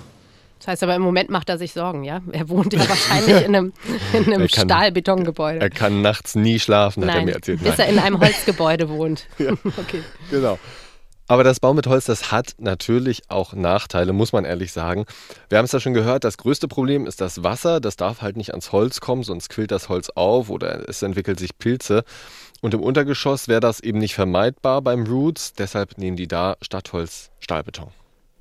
Das 0.60 0.68
heißt 0.68 0.84
aber 0.84 0.94
im 0.96 1.02
Moment 1.02 1.30
macht 1.30 1.48
er 1.48 1.58
sich 1.58 1.72
Sorgen, 1.72 2.04
ja? 2.04 2.22
Er 2.34 2.50
wohnt 2.50 2.74
ja 2.74 2.88
wahrscheinlich 2.88 3.46
in 3.46 3.56
einem, 3.56 3.74
in 4.14 4.34
einem 4.34 4.50
Stahlbetongebäude. 4.50 5.62
Er 5.62 5.70
kann 5.70 6.02
nachts 6.02 6.36
nie 6.36 6.60
schlafen, 6.60 7.06
Nein, 7.06 7.10
hat 7.10 7.16
er 7.16 7.26
mir 7.26 7.34
erzählt. 7.36 7.60
Bis 7.64 7.78
Nein. 7.78 7.80
er 7.80 7.94
in 7.94 8.00
einem 8.00 8.20
Holzgebäude 8.20 8.90
wohnt. 8.90 9.26
ja. 9.38 9.52
okay. 9.78 10.02
Genau. 10.30 10.60
Aber 11.30 11.44
das 11.44 11.60
Bau 11.60 11.76
mit 11.76 11.86
Holz, 11.86 12.06
das 12.06 12.32
hat 12.32 12.56
natürlich 12.58 13.22
auch 13.30 13.54
Nachteile, 13.54 14.14
muss 14.14 14.34
man 14.34 14.46
ehrlich 14.46 14.72
sagen. 14.72 15.06
Wir 15.48 15.60
haben 15.60 15.66
es 15.66 15.72
ja 15.72 15.80
schon 15.80 15.94
gehört, 15.94 16.24
das 16.24 16.38
größte 16.38 16.68
Problem 16.68 17.06
ist 17.06 17.22
das 17.22 17.44
Wasser. 17.44 17.80
Das 17.80 17.98
darf 17.98 18.24
halt 18.24 18.36
nicht 18.36 18.50
ans 18.50 18.72
Holz 18.72 19.00
kommen, 19.00 19.22
sonst 19.22 19.50
quillt 19.50 19.70
das 19.70 19.90
Holz 19.90 20.10
auf 20.16 20.50
oder 20.50 20.90
es 20.90 21.04
entwickelt 21.04 21.38
sich 21.38 21.56
Pilze. 21.60 22.04
Und 22.62 22.74
im 22.74 22.82
Untergeschoss 22.82 23.48
wäre 23.48 23.60
das 23.60 23.80
eben 23.80 24.00
nicht 24.00 24.16
vermeidbar 24.16 24.82
beim 24.82 25.06
Roots. 25.06 25.54
Deshalb 25.54 26.00
nehmen 26.00 26.18
die 26.18 26.28
da 26.28 26.56
statt 26.64 26.94
Holz 26.94 27.30
Stahlbeton. 27.42 27.92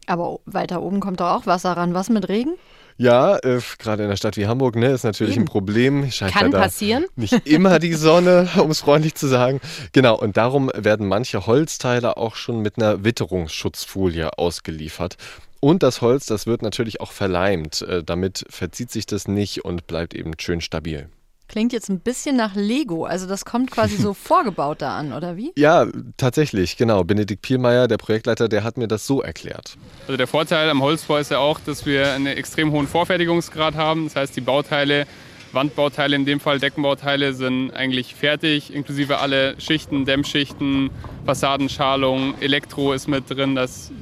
Aber 0.07 0.41
weiter 0.47 0.81
oben 0.81 1.01
kommt 1.01 1.21
doch 1.21 1.29
auch 1.29 1.47
Wasser 1.47 1.73
ran. 1.73 1.93
Was 1.93 2.09
mit 2.09 2.31
Regen? 2.31 2.55
Ja, 2.99 3.37
äh, 3.37 3.61
gerade 3.79 4.03
in 4.03 4.09
einer 4.09 4.17
Stadt 4.17 4.37
wie 4.37 4.49
Hamburg 4.49 4.75
ne, 4.75 4.89
ist 4.89 5.05
natürlich 5.05 5.37
Eben. 5.37 5.45
ein 5.45 5.49
Problem. 5.49 6.11
Scheint 6.11 6.33
Kann 6.33 6.51
passieren. 6.51 7.07
Nicht 7.15 7.47
immer 7.47 7.79
die 7.79 7.95
Sonne, 7.95 8.49
um 8.61 8.71
es 8.73 8.81
freundlich 8.81 9.15
zu 9.15 9.29
sagen. 9.29 9.61
Genau, 9.93 10.19
und 10.19 10.37
darum 10.37 10.71
werden 10.75 11.07
manche 11.07 11.47
Holzteile 11.47 12.17
auch 12.17 12.35
schon 12.35 12.61
mit 12.61 12.77
einer 12.77 13.05
Witterungsschutzfolie 13.05 14.37
ausgeliefert. 14.37 15.17
Und 15.61 15.85
das 15.85 16.03
Holz, 16.03 16.27
das 16.27 16.47
wird 16.47 16.63
natürlich 16.63 17.01
auch 17.01 17.13
verleimt. 17.13 17.83
Äh, 17.83 18.03
damit 18.03 18.45
verzieht 18.51 18.91
sich 18.91 19.07
das 19.07 19.29
nicht 19.29 19.65
und 19.65 19.87
bleibt 19.87 20.13
eben 20.15 20.33
schön 20.39 20.61
stabil. 20.61 21.09
Klingt 21.49 21.73
jetzt 21.73 21.89
ein 21.89 22.01
bisschen 22.01 22.37
nach 22.37 22.55
Lego. 22.55 23.05
Also 23.05 23.27
das 23.27 23.47
kommt 23.47 23.71
quasi 23.71 23.97
so 23.97 24.13
vorgebaut 24.29 24.83
da 24.83 24.99
an, 24.99 25.15
oder 25.15 25.37
wie? 25.37 25.53
Ja, 25.57 25.87
tatsächlich, 26.19 26.77
genau. 26.77 27.05
Benedikt 27.05 27.41
Pielmeier, 27.41 27.89
der 27.89 27.97
Projektleiter, 27.97 28.49
der 28.49 28.65
hat 28.65 28.77
mir 28.77 28.87
das 28.87 29.07
so 29.07 29.23
erklärt. 29.23 29.77
Also 30.07 30.19
der 30.19 30.27
Vorteil 30.27 30.69
am 30.69 30.83
Holzbau 30.83 31.17
ist 31.17 31.31
ja 31.31 31.39
auch, 31.39 31.59
dass 31.61 31.87
wir 31.87 32.13
einen 32.13 32.27
extrem 32.27 32.71
hohen 32.71 32.87
Vorfertigungsgrad 32.87 33.77
haben. 33.77 34.05
Das 34.05 34.17
heißt, 34.17 34.37
die 34.37 34.43
Bauteile, 34.43 35.07
Wandbauteile 35.53 36.15
in 36.17 36.27
dem 36.27 36.39
Fall, 36.39 36.59
Deckenbauteile 36.61 37.33
sind 37.33 37.71
eigentlich 37.71 38.15
fertig, 38.15 38.73
inklusive 38.75 39.19
alle 39.19 39.59
Schichten, 39.59 40.05
Dämmschichten, 40.05 40.91
Fassadenschalung, 41.25 42.35
Elektro 42.41 42.93
ist 42.93 43.09
mit 43.09 43.31
drin. 43.31 43.55
Das 43.55 43.71
ist 43.71 43.93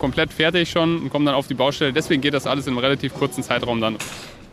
komplett 0.00 0.32
fertig 0.32 0.70
schon 0.70 0.98
und 1.02 1.10
kommt 1.10 1.26
dann 1.28 1.36
auf 1.36 1.46
die 1.46 1.54
Baustelle. 1.54 1.92
Deswegen 1.92 2.20
geht 2.20 2.34
das 2.34 2.46
alles 2.48 2.66
in 2.66 2.72
einem 2.72 2.78
relativ 2.78 3.14
kurzen 3.14 3.44
Zeitraum 3.44 3.80
dann. 3.80 3.96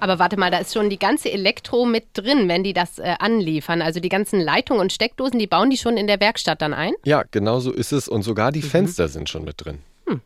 Aber 0.03 0.19
warte 0.19 0.35
mal, 0.35 0.51
da 0.51 0.57
ist 0.57 0.73
schon 0.73 0.89
die 0.89 0.99
ganze 0.99 1.31
Elektro 1.31 1.85
mit 1.85 2.07
drin, 2.11 2.49
wenn 2.49 2.61
die 2.61 2.73
das 2.73 2.99
äh, 2.99 3.15
anliefern. 3.19 3.81
Also 3.81 4.01
die 4.01 4.09
ganzen 4.09 4.41
Leitungen 4.41 4.81
und 4.81 4.91
Steckdosen, 4.91 5.39
die 5.39 5.47
bauen 5.47 5.69
die 5.69 5.77
schon 5.77 5.95
in 5.95 6.07
der 6.07 6.19
Werkstatt 6.19 6.61
dann 6.61 6.73
ein? 6.73 6.91
Ja, 7.05 7.23
genau 7.31 7.61
so 7.61 7.71
ist 7.71 7.93
es. 7.93 8.09
Und 8.09 8.23
sogar 8.23 8.51
die 8.51 8.59
mhm. 8.59 8.67
Fenster 8.67 9.07
sind 9.07 9.29
schon 9.29 9.45
mit 9.45 9.63
drin. 9.63 9.79
Hm. 10.05 10.19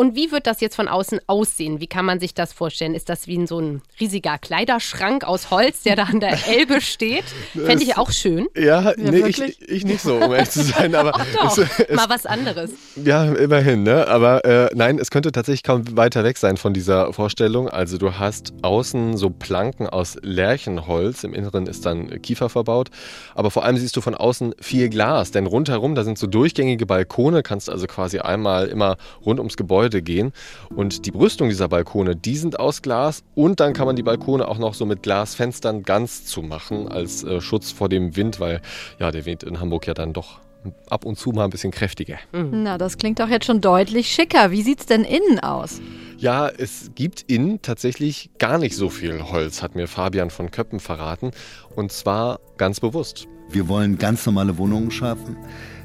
Und 0.00 0.16
wie 0.16 0.32
wird 0.32 0.46
das 0.46 0.62
jetzt 0.62 0.76
von 0.76 0.88
außen 0.88 1.20
aussehen? 1.26 1.78
Wie 1.82 1.86
kann 1.86 2.06
man 2.06 2.20
sich 2.20 2.32
das 2.32 2.54
vorstellen? 2.54 2.94
Ist 2.94 3.10
das 3.10 3.26
wie 3.26 3.34
in 3.34 3.46
so 3.46 3.60
ein 3.60 3.82
riesiger 4.00 4.38
Kleiderschrank 4.38 5.24
aus 5.24 5.50
Holz, 5.50 5.82
der 5.82 5.94
da 5.94 6.04
an 6.04 6.20
der 6.20 6.38
Elbe 6.48 6.80
steht? 6.80 7.24
Fände 7.52 7.84
ich 7.84 7.98
auch 7.98 8.10
schön. 8.10 8.48
Ja, 8.56 8.80
ja 8.80 8.94
nee, 8.96 9.26
ich, 9.26 9.60
ich, 9.60 9.84
nicht 9.84 10.00
so, 10.00 10.16
um 10.16 10.32
ehrlich 10.32 10.48
zu 10.48 10.62
sein. 10.62 10.94
Aber 10.94 11.12
doch, 11.34 11.58
es, 11.58 11.68
es, 11.86 11.94
mal 11.94 12.08
was 12.08 12.24
anderes. 12.24 12.70
Ja, 12.96 13.30
immerhin, 13.30 13.82
ne? 13.82 14.08
Aber 14.08 14.42
äh, 14.46 14.70
nein, 14.74 14.98
es 14.98 15.10
könnte 15.10 15.32
tatsächlich 15.32 15.64
kaum 15.64 15.94
weiter 15.98 16.24
weg 16.24 16.38
sein 16.38 16.56
von 16.56 16.72
dieser 16.72 17.12
Vorstellung. 17.12 17.68
Also 17.68 17.98
du 17.98 18.14
hast 18.14 18.54
außen 18.62 19.18
so 19.18 19.28
Planken 19.28 19.86
aus 19.86 20.16
Lärchenholz, 20.22 21.24
im 21.24 21.34
Inneren 21.34 21.66
ist 21.66 21.84
dann 21.84 22.22
Kiefer 22.22 22.48
verbaut. 22.48 22.88
Aber 23.34 23.50
vor 23.50 23.66
allem 23.66 23.76
siehst 23.76 23.98
du 23.98 24.00
von 24.00 24.14
außen 24.14 24.54
viel 24.62 24.88
Glas, 24.88 25.30
denn 25.30 25.44
rundherum, 25.44 25.94
da 25.94 26.04
sind 26.04 26.16
so 26.16 26.26
durchgängige 26.26 26.86
Balkone, 26.86 27.42
kannst 27.42 27.68
also 27.68 27.86
quasi 27.86 28.20
einmal 28.20 28.68
immer 28.68 28.96
rund 29.26 29.40
ums 29.40 29.58
Gebäude 29.58 29.89
Gebäude 29.90 30.02
gehen. 30.02 30.32
Und 30.74 31.06
die 31.06 31.10
Brüstung 31.10 31.48
dieser 31.48 31.68
Balkone, 31.68 32.16
die 32.16 32.36
sind 32.36 32.58
aus 32.58 32.82
Glas 32.82 33.24
und 33.34 33.60
dann 33.60 33.72
kann 33.72 33.86
man 33.86 33.96
die 33.96 34.02
Balkone 34.02 34.46
auch 34.46 34.58
noch 34.58 34.74
so 34.74 34.86
mit 34.86 35.02
Glasfenstern 35.02 35.82
ganz 35.82 36.24
zumachen 36.26 36.88
als 36.88 37.24
äh, 37.24 37.40
Schutz 37.40 37.72
vor 37.72 37.88
dem 37.88 38.16
Wind, 38.16 38.40
weil 38.40 38.60
ja, 38.98 39.10
der 39.10 39.26
Wind 39.26 39.42
in 39.42 39.60
Hamburg 39.60 39.86
ja 39.86 39.94
dann 39.94 40.12
doch 40.12 40.40
ab 40.90 41.06
und 41.06 41.18
zu 41.18 41.30
mal 41.30 41.44
ein 41.44 41.50
bisschen 41.50 41.70
kräftiger. 41.70 42.18
Mhm. 42.32 42.62
Na, 42.62 42.78
das 42.78 42.98
klingt 42.98 43.18
doch 43.18 43.28
jetzt 43.28 43.46
schon 43.46 43.60
deutlich 43.60 44.08
schicker. 44.12 44.50
Wie 44.50 44.62
sieht 44.62 44.80
es 44.80 44.86
denn 44.86 45.04
innen 45.04 45.40
aus? 45.40 45.80
Ja, 46.18 46.48
es 46.48 46.90
gibt 46.94 47.24
innen 47.28 47.62
tatsächlich 47.62 48.30
gar 48.38 48.58
nicht 48.58 48.76
so 48.76 48.90
viel 48.90 49.22
Holz, 49.22 49.62
hat 49.62 49.74
mir 49.74 49.88
Fabian 49.88 50.28
von 50.28 50.50
Köppen 50.50 50.78
verraten. 50.78 51.30
Und 51.74 51.92
zwar 51.92 52.40
ganz 52.58 52.78
bewusst. 52.78 53.26
Wir 53.48 53.68
wollen 53.68 53.96
ganz 53.96 54.26
normale 54.26 54.58
Wohnungen 54.58 54.90
schaffen. 54.90 55.36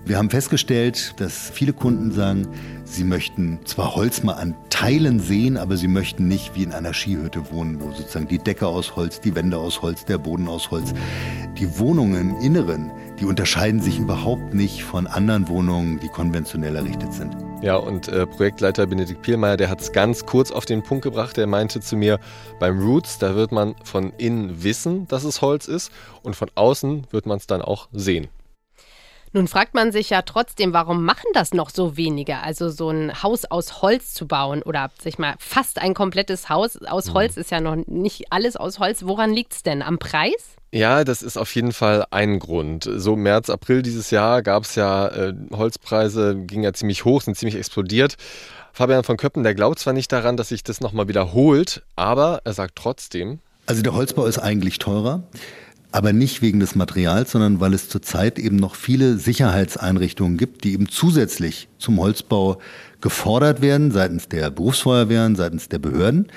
Wir 0.08 0.20
haben 0.20 0.30
festgestellt, 0.30 1.16
dass 1.20 1.50
viele 1.50 1.74
Kunden 1.74 2.12
sagen, 2.12 2.48
sie 2.84 3.04
möchten 3.04 3.58
zwar 3.66 3.96
Holz 3.96 4.22
mal 4.22 4.34
an 4.34 4.54
Teilen 4.70 5.20
sehen, 5.20 5.58
aber 5.58 5.78
sie 5.78 5.88
möchten 5.88 6.28
nicht 6.28 6.54
wie 6.54 6.62
in 6.62 6.74
einer 6.74 6.94
Skihütte 6.94 7.50
wohnen, 7.52 7.82
wo 7.82 7.92
sozusagen 7.92 8.28
die 8.28 8.38
Decke 8.38 8.68
aus 8.68 8.96
Holz, 8.96 9.20
die 9.20 9.34
Wände 9.34 9.58
aus 9.58 9.82
Holz, 9.82 10.06
der 10.06 10.20
Boden 10.20 10.48
aus 10.48 10.70
Holz. 10.70 10.94
Die 11.58 11.80
Wohnungen 11.80 12.30
im 12.30 12.40
Inneren, 12.40 12.92
die 13.20 13.26
unterscheiden 13.26 13.82
sich 13.82 13.98
überhaupt 13.98 14.54
nicht 14.54 14.84
von 14.84 15.08
anderen 15.08 15.48
Wohnungen, 15.48 16.00
die 16.00 16.08
konventionell 16.08 16.76
errichtet 16.76 17.12
sind. 17.12 17.36
Ja, 17.64 17.78
und 17.78 18.08
äh, 18.08 18.28
Projektleiter 18.28 18.86
Benedikt 18.86 19.24
Pielmeier, 19.24 19.58
der 19.58 19.72
hat 19.72 19.82
es 19.82 19.92
ganz 19.92 20.28
kurz 20.28 20.52
auf 20.52 20.66
den 20.66 20.84
Punkt 20.84 21.04
gebracht. 21.04 21.36
Der 21.36 21.48
meinte 21.48 21.80
zu 21.80 21.98
mir, 21.98 22.20
beim 22.60 22.80
Roots, 22.80 23.18
da 23.18 23.34
wird 23.34 23.52
man 23.52 23.74
von 23.84 24.14
innen 24.20 24.62
wissen, 24.62 25.08
dass 25.08 25.24
es 25.24 25.42
Holz 25.42 25.68
ist 25.68 25.92
und 26.22 26.36
von 26.36 26.52
außen 26.54 27.08
wird 27.10 27.26
man 27.26 27.38
es 27.38 27.48
dann 27.48 27.64
auch 27.64 27.88
sehen. 27.92 28.28
Nun 29.36 29.50
fragt 29.50 29.74
man 29.74 29.92
sich 29.92 30.12
ja 30.12 30.22
trotzdem, 30.22 30.72
warum 30.72 31.04
machen 31.04 31.27
das 31.34 31.54
noch 31.54 31.70
so 31.70 31.98
wenige? 31.98 32.38
Also 32.38 32.70
so 32.70 32.89
ein 32.89 33.22
Haus 33.22 33.44
aus 33.44 33.82
Holz 33.82 34.13
zu 34.13 34.27
bauen 34.30 34.63
oder 34.63 34.89
sich 35.04 35.20
mal 35.20 35.36
fast 35.39 35.77
ein 35.82 35.94
komplettes 35.94 36.48
Haus 36.48 36.82
aus 36.84 37.13
Holz 37.13 37.36
mhm. 37.36 37.42
ist 37.42 37.51
ja 37.51 37.60
noch 37.60 37.75
nicht 37.86 38.32
alles 38.32 38.56
aus 38.56 38.80
Holz. 38.80 39.04
Woran 39.04 39.34
liegt 39.34 39.51
es 39.51 39.62
denn? 39.62 39.82
Am 39.82 39.98
Preis? 40.00 40.56
Ja, 40.72 41.04
das 41.04 41.22
ist 41.22 41.36
auf 41.36 41.54
jeden 41.54 41.74
Fall 41.74 42.06
ein 42.12 42.39
Grund. 42.39 42.89
So 42.96 43.18
März, 43.18 43.50
April 43.50 43.82
dieses 43.82 44.10
Jahr 44.10 44.42
gab 44.42 44.63
es 44.63 44.75
ja 44.75 45.10
äh, 45.10 45.34
Holzpreise, 45.51 46.38
gingen 46.38 46.63
ja 46.63 46.72
ziemlich 46.72 47.04
hoch, 47.04 47.22
sind 47.22 47.36
ziemlich 47.36 47.58
explodiert. 47.58 48.15
Fabian 48.72 49.04
von 49.04 49.18
Köppen, 49.18 49.44
der 49.44 49.54
glaubt 49.54 49.80
zwar 49.80 49.92
nicht 49.92 50.13
daran, 50.13 50.38
dass 50.38 50.48
sich 50.48 50.63
das 50.63 50.80
nochmal 50.80 51.10
wiederholt, 51.10 51.84
aber 51.98 52.39
er 52.46 52.54
sagt 52.54 52.77
trotzdem. 52.77 53.39
Also 53.65 53.82
der 53.82 53.96
Holzbau 53.96 54.27
ist 54.27 54.39
eigentlich 54.39 54.80
teurer. 54.80 55.24
Aber 55.96 56.12
nicht 56.12 56.42
wegen 56.42 56.60
des 56.60 56.75
Materials, 56.75 57.32
sondern 57.32 57.62
weil 57.62 57.74
es 57.74 57.88
zurzeit 57.88 58.38
eben 58.38 58.58
noch 58.58 58.75
viele 58.75 59.18
Sicherheitseinrichtungen 59.18 60.36
gibt, 60.36 60.66
die 60.66 60.74
eben 60.74 60.90
zusätzlich 60.90 61.70
zum 61.78 62.02
Holzbau 62.02 62.60
gefordert 63.00 63.62
werden 63.62 63.92
seitens 63.92 64.28
der 64.28 64.50
Berufsfeuerwehren, 64.50 65.38
seitens 65.38 65.70
der 65.70 65.80
Behörden 65.80 66.28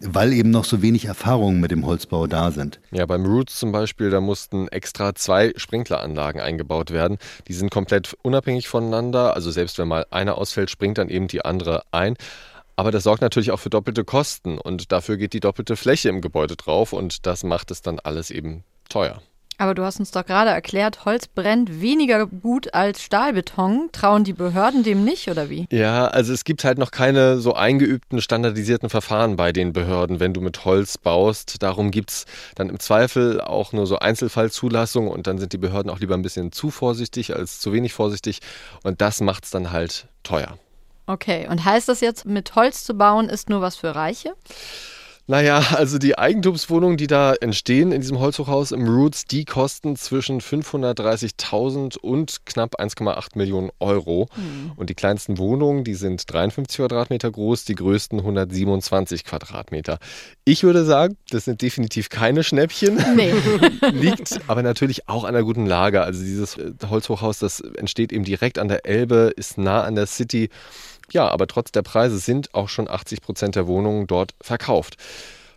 weil 0.00 0.34
eben 0.34 0.50
noch 0.50 0.66
so 0.66 0.82
wenig 0.82 1.06
Erfahrungen 1.06 1.58
mit 1.58 1.70
dem 1.70 1.86
Holzbau 1.86 2.26
da 2.26 2.50
sind. 2.50 2.80
Ja, 2.90 3.06
beim 3.06 3.24
Roots 3.24 3.58
zum 3.58 3.72
Beispiel, 3.72 4.10
da 4.10 4.20
mussten 4.20 4.68
extra 4.68 5.14
zwei 5.14 5.54
Sprinkleranlagen 5.56 6.38
eingebaut 6.38 6.90
werden. 6.90 7.16
Die 7.48 7.54
sind 7.54 7.70
komplett 7.70 8.14
unabhängig 8.20 8.68
voneinander. 8.68 9.34
Also 9.34 9.50
selbst 9.50 9.78
wenn 9.78 9.88
mal 9.88 10.04
eine 10.10 10.34
ausfällt, 10.34 10.68
springt 10.68 10.98
dann 10.98 11.08
eben 11.08 11.28
die 11.28 11.42
andere 11.42 11.82
ein. 11.92 12.14
Aber 12.76 12.90
das 12.90 13.04
sorgt 13.04 13.22
natürlich 13.22 13.52
auch 13.52 13.58
für 13.58 13.70
doppelte 13.70 14.04
Kosten 14.04 14.58
und 14.58 14.92
dafür 14.92 15.16
geht 15.16 15.32
die 15.32 15.40
doppelte 15.40 15.76
Fläche 15.76 16.10
im 16.10 16.20
Gebäude 16.20 16.56
drauf 16.56 16.92
und 16.92 17.24
das 17.24 17.42
macht 17.42 17.70
es 17.70 17.80
dann 17.80 17.98
alles 17.98 18.30
eben 18.30 18.64
teuer. 18.88 19.20
Aber 19.58 19.74
du 19.74 19.84
hast 19.84 19.98
uns 19.98 20.10
doch 20.10 20.26
gerade 20.26 20.50
erklärt, 20.50 21.06
Holz 21.06 21.28
brennt 21.28 21.80
weniger 21.80 22.26
gut 22.26 22.74
als 22.74 23.02
Stahlbeton. 23.02 23.88
Trauen 23.90 24.22
die 24.22 24.34
Behörden 24.34 24.82
dem 24.82 25.02
nicht 25.02 25.28
oder 25.28 25.48
wie? 25.48 25.66
Ja, 25.70 26.08
also 26.08 26.34
es 26.34 26.44
gibt 26.44 26.62
halt 26.64 26.76
noch 26.76 26.90
keine 26.90 27.38
so 27.38 27.54
eingeübten, 27.54 28.20
standardisierten 28.20 28.90
Verfahren 28.90 29.36
bei 29.36 29.52
den 29.52 29.72
Behörden, 29.72 30.20
wenn 30.20 30.34
du 30.34 30.42
mit 30.42 30.66
Holz 30.66 30.98
baust. 30.98 31.62
Darum 31.62 31.90
gibt 31.90 32.10
es 32.10 32.26
dann 32.54 32.68
im 32.68 32.78
Zweifel 32.78 33.40
auch 33.40 33.72
nur 33.72 33.86
so 33.86 33.98
Einzelfallzulassungen 33.98 35.10
und 35.10 35.26
dann 35.26 35.38
sind 35.38 35.54
die 35.54 35.58
Behörden 35.58 35.90
auch 35.90 36.00
lieber 36.00 36.14
ein 36.14 36.22
bisschen 36.22 36.52
zu 36.52 36.70
vorsichtig 36.70 37.34
als 37.34 37.58
zu 37.58 37.72
wenig 37.72 37.94
vorsichtig 37.94 38.40
und 38.82 39.00
das 39.00 39.22
macht 39.22 39.44
es 39.44 39.50
dann 39.50 39.72
halt 39.72 40.08
teuer. 40.22 40.58
Okay, 41.06 41.46
und 41.48 41.64
heißt 41.64 41.88
das 41.88 42.00
jetzt, 42.00 42.26
mit 42.26 42.54
Holz 42.56 42.84
zu 42.84 42.94
bauen 42.94 43.28
ist 43.30 43.48
nur 43.48 43.60
was 43.62 43.76
für 43.76 43.94
Reiche? 43.94 44.34
Naja, 45.28 45.58
also 45.74 45.98
die 45.98 46.16
Eigentumswohnungen, 46.16 46.96
die 46.96 47.08
da 47.08 47.34
entstehen 47.34 47.90
in 47.90 48.00
diesem 48.00 48.20
Holzhochhaus 48.20 48.70
im 48.70 48.86
Roots, 48.86 49.24
die 49.24 49.44
kosten 49.44 49.96
zwischen 49.96 50.40
530.000 50.40 51.98
und 51.98 52.46
knapp 52.46 52.78
1,8 52.80 53.36
Millionen 53.36 53.70
Euro. 53.80 54.28
Mhm. 54.36 54.72
Und 54.76 54.88
die 54.88 54.94
kleinsten 54.94 55.38
Wohnungen, 55.38 55.82
die 55.82 55.94
sind 55.94 56.32
53 56.32 56.76
Quadratmeter 56.76 57.30
groß, 57.30 57.64
die 57.64 57.74
größten 57.74 58.20
127 58.20 59.24
Quadratmeter. 59.24 59.98
Ich 60.44 60.62
würde 60.62 60.84
sagen, 60.84 61.16
das 61.30 61.46
sind 61.46 61.60
definitiv 61.60 62.08
keine 62.08 62.44
Schnäppchen. 62.44 63.02
Nee. 63.16 63.34
Liegt 63.90 64.38
aber 64.46 64.62
natürlich 64.62 65.08
auch 65.08 65.24
an 65.24 65.34
der 65.34 65.42
guten 65.42 65.66
Lage. 65.66 66.02
Also 66.02 66.22
dieses 66.22 66.56
Holzhochhaus, 66.88 67.40
das 67.40 67.60
entsteht 67.60 68.12
eben 68.12 68.24
direkt 68.24 68.60
an 68.60 68.68
der 68.68 68.86
Elbe, 68.86 69.32
ist 69.36 69.58
nah 69.58 69.82
an 69.82 69.96
der 69.96 70.06
City. 70.06 70.50
Ja, 71.12 71.28
aber 71.28 71.46
trotz 71.46 71.72
der 71.72 71.82
Preise 71.82 72.18
sind 72.18 72.54
auch 72.54 72.68
schon 72.68 72.88
80 72.88 73.20
Prozent 73.20 73.54
der 73.54 73.66
Wohnungen 73.66 74.06
dort 74.06 74.34
verkauft. 74.40 74.96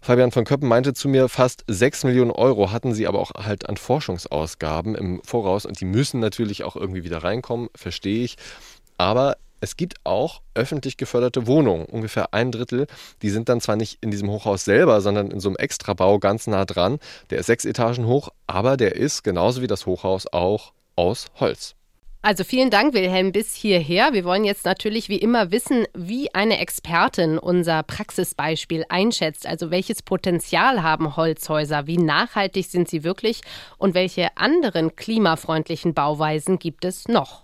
Fabian 0.02 0.32
von 0.32 0.46
Köppen 0.46 0.70
meinte 0.70 0.94
zu 0.94 1.10
mir, 1.10 1.28
fast 1.28 1.64
6 1.68 2.06
Millionen 2.06 2.32
Euro 2.32 2.72
hatten 2.72 2.94
sie 2.94 3.08
aber 3.08 3.20
auch 3.20 3.32
halt 3.34 3.68
an 3.68 3.76
Forschungsausgaben 3.76 4.96
im 4.96 5.22
Voraus 5.26 5.66
und 5.66 5.80
die 5.82 5.86
müssen 5.86 6.20
natürlich 6.20 6.64
auch 6.64 6.76
irgendwie 6.76 7.04
wieder 7.04 7.24
reinkommen, 7.24 7.70
verstehe 7.76 8.24
ich. 8.24 8.38
Aber 8.98 9.36
es 9.62 9.76
gibt 9.76 9.96
auch 10.06 10.42
öffentlich 10.54 10.96
geförderte 10.96 11.48
Wohnungen, 11.48 11.86
ungefähr 11.86 12.34
ein 12.34 12.52
Drittel. 12.52 12.88
Die 13.22 13.30
sind 13.30 13.50
dann 13.50 13.60
zwar 13.60 13.76
nicht 13.76 13.98
in 14.02 14.10
diesem 14.10 14.30
Hochhaus 14.30 14.64
selber, 14.64 15.02
sondern 15.02 15.32
in 15.32 15.42
so 15.42 15.50
einem 15.50 15.58
Extrabau 15.58 16.18
ganz 16.20 16.48
nah 16.48 16.64
dran. 16.64 17.00
Der 17.30 17.40
ist 17.40 17.48
sechs 17.48 17.66
Etagen 17.66 18.06
hoch, 18.06 18.30
aber 18.48 18.78
der 18.78 18.96
ist 18.96 19.24
genauso 19.24 19.62
wie 19.62 19.68
das 19.68 19.86
Hochhaus 19.86 20.28
auch 20.32 20.72
aus 20.96 21.28
Holz. 21.40 21.76
Also 22.22 22.44
vielen 22.44 22.70
Dank, 22.70 22.94
Wilhelm, 22.94 23.32
bis 23.32 23.56
hierher. 23.56 24.12
Wir 24.12 24.26
wollen 24.26 24.44
jetzt 24.44 24.66
natürlich 24.66 25.08
wie 25.08 25.20
immer 25.20 25.52
wissen, 25.52 25.86
wie 25.94 26.34
eine 26.36 26.60
Expertin 26.60 27.38
unser 27.38 27.82
Praxisbeispiel 27.82 28.84
einschätzt. 28.90 29.48
Also 29.48 29.72
welches 29.72 30.02
Potenzial 30.02 30.84
haben 30.84 31.16
Holzhäuser, 31.16 31.88
wie 31.88 31.98
nachhaltig 31.98 32.66
sind 32.66 32.90
sie 32.90 33.06
wirklich 33.06 33.40
und 33.78 33.94
welche 33.94 34.36
anderen 34.36 34.98
klimafreundlichen 34.98 35.94
Bauweisen 35.94 36.60
gibt 36.60 36.84
es 36.84 37.08
noch? 37.08 37.44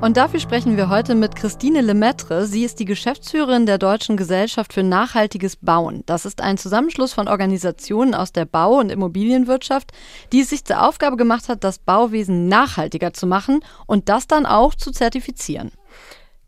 Und 0.00 0.16
dafür 0.16 0.40
sprechen 0.40 0.78
wir 0.78 0.88
heute 0.88 1.14
mit 1.14 1.36
Christine 1.36 1.82
Lemaitre. 1.82 2.46
Sie 2.46 2.64
ist 2.64 2.80
die 2.80 2.86
Geschäftsführerin 2.86 3.66
der 3.66 3.76
Deutschen 3.76 4.16
Gesellschaft 4.16 4.72
für 4.72 4.82
nachhaltiges 4.82 5.56
Bauen. 5.56 6.04
Das 6.06 6.24
ist 6.24 6.40
ein 6.40 6.56
Zusammenschluss 6.56 7.12
von 7.12 7.28
Organisationen 7.28 8.14
aus 8.14 8.32
der 8.32 8.46
Bau- 8.46 8.78
und 8.78 8.90
Immobilienwirtschaft, 8.90 9.92
die 10.32 10.40
es 10.40 10.48
sich 10.48 10.64
zur 10.64 10.88
Aufgabe 10.88 11.18
gemacht 11.18 11.50
hat, 11.50 11.64
das 11.64 11.78
Bauwesen 11.78 12.48
nachhaltiger 12.48 13.12
zu 13.12 13.26
machen 13.26 13.60
und 13.86 14.08
das 14.08 14.26
dann 14.26 14.46
auch 14.46 14.74
zu 14.74 14.90
zertifizieren. 14.90 15.70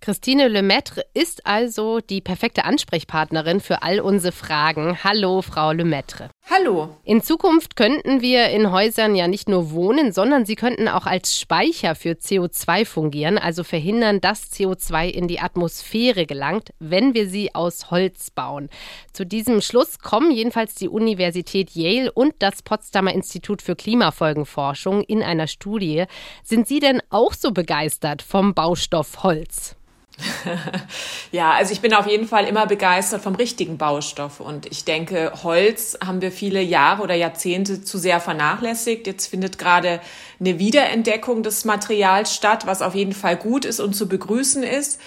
Christine 0.03 0.49
Lemaitre 0.49 1.05
ist 1.15 1.47
also 1.47 2.01
die 2.01 2.21
perfekte 2.21 2.65
Ansprechpartnerin 2.65 3.61
für 3.61 3.85
all 3.85 4.01
unsere 4.01 4.33
Fragen. 4.33 4.99
Hallo, 5.05 5.43
Frau 5.43 5.71
Lemaitre. 5.71 6.29
Hallo. 6.51 6.89
In 7.05 7.23
Zukunft 7.23 7.77
könnten 7.77 8.21
wir 8.21 8.49
in 8.49 8.73
Häusern 8.73 9.15
ja 9.15 9.29
nicht 9.29 9.49
nur 9.49 9.71
wohnen, 9.71 10.11
sondern 10.11 10.45
sie 10.45 10.57
könnten 10.57 10.89
auch 10.89 11.07
als 11.07 11.39
Speicher 11.39 11.95
für 11.95 12.15
CO2 12.15 12.85
fungieren, 12.85 13.39
also 13.39 13.63
verhindern, 13.63 14.21
dass 14.21 14.51
CO2 14.51 15.09
in 15.09 15.29
die 15.29 15.39
Atmosphäre 15.39 16.27
gelangt, 16.27 16.71
wenn 16.81 17.15
wir 17.15 17.29
sie 17.29 17.55
aus 17.55 17.93
Holz 17.93 18.33
bauen. 18.33 18.71
Zu 19.13 19.25
diesem 19.25 19.61
Schluss 19.61 20.01
kommen 20.01 20.33
jedenfalls 20.33 20.75
die 20.75 20.89
Universität 20.89 21.77
Yale 21.77 22.11
und 22.11 22.35
das 22.41 22.63
Potsdamer 22.63 23.13
Institut 23.13 23.63
für 23.63 23.77
Klimafolgenforschung 23.77 25.05
in 25.05 25.23
einer 25.23 25.47
Studie. 25.47 26.07
Sind 26.43 26.67
Sie 26.67 26.81
denn 26.81 27.01
auch 27.11 27.35
so 27.35 27.53
begeistert 27.53 28.21
vom 28.21 28.53
Baustoff 28.53 29.23
Holz? 29.23 29.77
ja, 31.33 31.53
also 31.53 31.73
ich 31.73 31.81
bin 31.81 31.95
auf 31.95 32.07
jeden 32.07 32.29
Fall 32.29 32.47
immer 32.47 32.67
begeistert 32.67 33.23
vom 33.23 33.35
richtigen 33.35 33.79
Baustoff. 33.79 34.41
Und 34.41 34.67
ich 34.67 34.85
denke, 34.85 35.33
Holz 35.43 35.99
haben 36.05 36.21
wir 36.21 36.33
viele 36.33 36.61
Jahre 36.61 37.03
oder 37.03 37.15
Jahrzehnte 37.15 37.83
zu 37.83 37.99
sehr 37.99 38.21
vernachlässigt. 38.21 39.07
Jetzt 39.07 39.27
findet 39.27 39.59
gerade 39.59 40.01
eine 40.39 40.59
Wiederentdeckung 40.59 41.43
des 41.43 41.65
Materials 41.65 42.35
statt, 42.35 42.67
was 42.67 42.83
auf 42.83 42.95
jeden 42.95 43.13
Fall 43.13 43.37
gut 43.37 43.65
ist 43.65 43.81
und 43.81 43.95
zu 43.95 44.09
begrüßen 44.09 44.63
ist. 44.63 45.01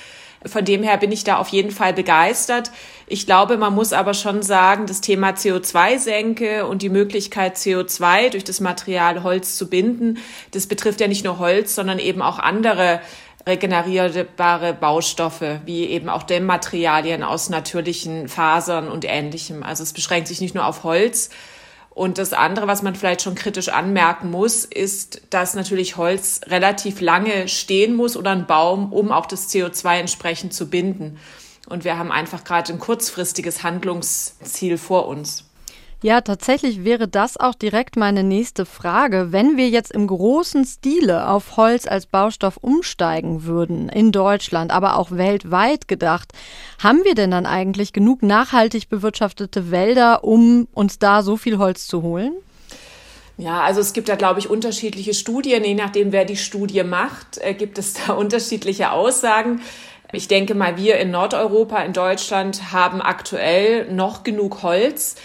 Von 0.45 0.63
dem 0.63 0.83
her 0.83 0.97
bin 0.97 1.11
ich 1.11 1.23
da 1.23 1.37
auf 1.37 1.47
jeden 1.47 1.71
Fall 1.71 1.93
begeistert. 1.93 2.69
Ich 3.07 3.25
glaube, 3.25 3.57
man 3.57 3.73
muss 3.73 3.93
aber 3.93 4.13
schon 4.13 4.43
sagen, 4.43 4.85
das 4.85 5.01
Thema 5.01 5.31
CO2-Senke 5.31 6.67
und 6.67 6.83
die 6.83 6.89
Möglichkeit, 6.89 7.55
CO2 7.55 8.29
durch 8.29 8.43
das 8.43 8.59
Material 8.59 9.23
Holz 9.23 9.57
zu 9.57 9.67
binden, 9.69 10.19
das 10.51 10.67
betrifft 10.67 11.01
ja 11.01 11.07
nicht 11.07 11.25
nur 11.25 11.39
Holz, 11.39 11.73
sondern 11.73 11.97
eben 11.97 12.21
auch 12.21 12.37
andere 12.37 13.01
regenerierbare 13.47 14.73
Baustoffe, 14.73 15.59
wie 15.65 15.85
eben 15.85 16.09
auch 16.09 16.23
Dämmmaterialien 16.23 17.23
aus 17.23 17.49
natürlichen 17.49 18.27
Fasern 18.27 18.87
und 18.87 19.05
ähnlichem. 19.05 19.63
Also 19.63 19.83
es 19.83 19.93
beschränkt 19.93 20.27
sich 20.27 20.41
nicht 20.41 20.55
nur 20.55 20.65
auf 20.65 20.83
Holz. 20.83 21.29
Und 21.91 22.17
das 22.17 22.33
andere, 22.33 22.67
was 22.67 22.81
man 22.81 22.93
vielleicht 22.93 23.21
schon 23.21 23.35
kritisch 23.35 23.69
anmerken 23.69 24.29
muss, 24.29 24.65
ist, 24.65 25.21
dass 25.29 25.53
natürlich 25.53 25.95
Holz 25.95 26.41
relativ 26.47 26.99
lange 26.99 27.47
stehen 27.47 27.95
muss 27.95 28.17
oder 28.17 28.31
ein 28.31 28.47
Baum, 28.47 28.91
um 28.91 29.13
auch 29.13 29.25
das 29.25 29.49
CO2 29.49 29.99
entsprechend 29.99 30.53
zu 30.53 30.69
binden. 30.69 31.17
Und 31.69 31.85
wir 31.85 31.97
haben 31.97 32.11
einfach 32.11 32.43
gerade 32.43 32.73
ein 32.73 32.79
kurzfristiges 32.79 33.63
Handlungsziel 33.63 34.77
vor 34.77 35.07
uns. 35.07 35.45
Ja, 36.03 36.21
tatsächlich 36.21 36.83
wäre 36.83 37.07
das 37.07 37.37
auch 37.37 37.55
direkt 37.55 37.95
meine 37.95 38.23
nächste 38.23 38.65
Frage. 38.65 39.31
Wenn 39.31 39.57
wir 39.57 39.69
jetzt 39.69 39.91
im 39.91 40.07
großen 40.07 40.65
Stile 40.65 41.29
auf 41.29 41.57
Holz 41.57 41.87
als 41.87 42.05
Baustoff 42.05 42.57
umsteigen 42.57 43.45
würden, 43.45 43.89
in 43.89 44.11
Deutschland, 44.11 44.71
aber 44.71 44.97
auch 44.97 45.11
weltweit 45.11 45.87
gedacht, 45.87 46.33
haben 46.83 47.03
wir 47.03 47.15
denn 47.15 47.31
dann 47.31 47.45
eigentlich 47.45 47.93
genug 47.93 48.21
nachhaltig 48.21 48.89
bewirtschaftete 48.89 49.71
Wälder, 49.71 50.23
um 50.23 50.67
uns 50.73 50.99
da 50.99 51.23
so 51.23 51.37
viel 51.37 51.57
Holz 51.57 51.87
zu 51.87 52.03
holen? 52.03 52.33
Ja, 53.37 53.61
also 53.61 53.81
es 53.81 53.91
gibt 53.91 54.07
da, 54.07 54.15
glaube 54.15 54.39
ich, 54.39 54.49
unterschiedliche 54.49 55.13
Studien. 55.13 55.63
Je 55.63 55.73
nachdem, 55.73 56.11
wer 56.11 56.23
die 56.23 56.37
Studie 56.37 56.83
macht, 56.83 57.37
äh, 57.39 57.53
gibt 57.53 57.77
es 57.77 57.93
da 58.07 58.13
unterschiedliche 58.13 58.91
Aussagen. 58.91 59.61
Ich 60.11 60.27
denke 60.27 60.55
mal, 60.55 60.77
wir 60.77 60.97
in 60.97 61.11
Nordeuropa, 61.11 61.79
in 61.79 61.91
Deutschland 61.91 62.71
haben 62.71 63.01
aktuell 63.01 63.91
noch 63.91 64.23
genug 64.23 64.63
Holz. 64.63 65.15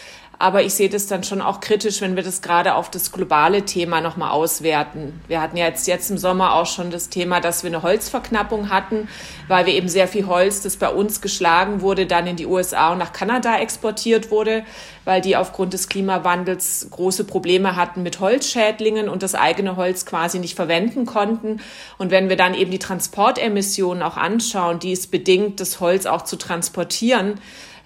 Aber 0.40 0.62
ich 0.62 0.72
sehe 0.72 0.88
das 0.88 1.06
dann 1.06 1.22
schon 1.22 1.42
auch 1.42 1.60
kritisch, 1.60 2.00
wenn 2.00 2.16
wir 2.16 2.22
das 2.22 2.40
gerade 2.40 2.74
auf 2.74 2.90
das 2.90 3.12
globale 3.12 3.66
Thema 3.66 4.00
nochmal 4.00 4.30
auswerten. 4.30 5.20
Wir 5.28 5.42
hatten 5.42 5.58
ja 5.58 5.66
jetzt, 5.66 5.86
jetzt 5.86 6.10
im 6.10 6.16
Sommer 6.16 6.54
auch 6.54 6.64
schon 6.64 6.90
das 6.90 7.10
Thema, 7.10 7.40
dass 7.42 7.62
wir 7.62 7.68
eine 7.68 7.82
Holzverknappung 7.82 8.70
hatten, 8.70 9.06
weil 9.48 9.66
wir 9.66 9.74
eben 9.74 9.90
sehr 9.90 10.08
viel 10.08 10.26
Holz, 10.26 10.62
das 10.62 10.78
bei 10.78 10.88
uns 10.88 11.20
geschlagen 11.20 11.82
wurde, 11.82 12.06
dann 12.06 12.26
in 12.26 12.36
die 12.36 12.46
USA 12.46 12.92
und 12.92 12.96
nach 12.96 13.12
Kanada 13.12 13.58
exportiert 13.58 14.30
wurde, 14.30 14.64
weil 15.04 15.20
die 15.20 15.36
aufgrund 15.36 15.74
des 15.74 15.90
Klimawandels 15.90 16.88
große 16.90 17.24
Probleme 17.24 17.76
hatten 17.76 18.02
mit 18.02 18.18
Holzschädlingen 18.18 19.10
und 19.10 19.22
das 19.22 19.34
eigene 19.34 19.76
Holz 19.76 20.06
quasi 20.06 20.38
nicht 20.38 20.56
verwenden 20.56 21.04
konnten. 21.04 21.60
Und 21.98 22.10
wenn 22.10 22.30
wir 22.30 22.36
dann 22.36 22.54
eben 22.54 22.70
die 22.70 22.78
Transportemissionen 22.78 24.02
auch 24.02 24.16
anschauen, 24.16 24.78
die 24.78 24.92
es 24.92 25.06
bedingt, 25.06 25.60
das 25.60 25.80
Holz 25.80 26.06
auch 26.06 26.22
zu 26.22 26.36
transportieren, 26.36 27.38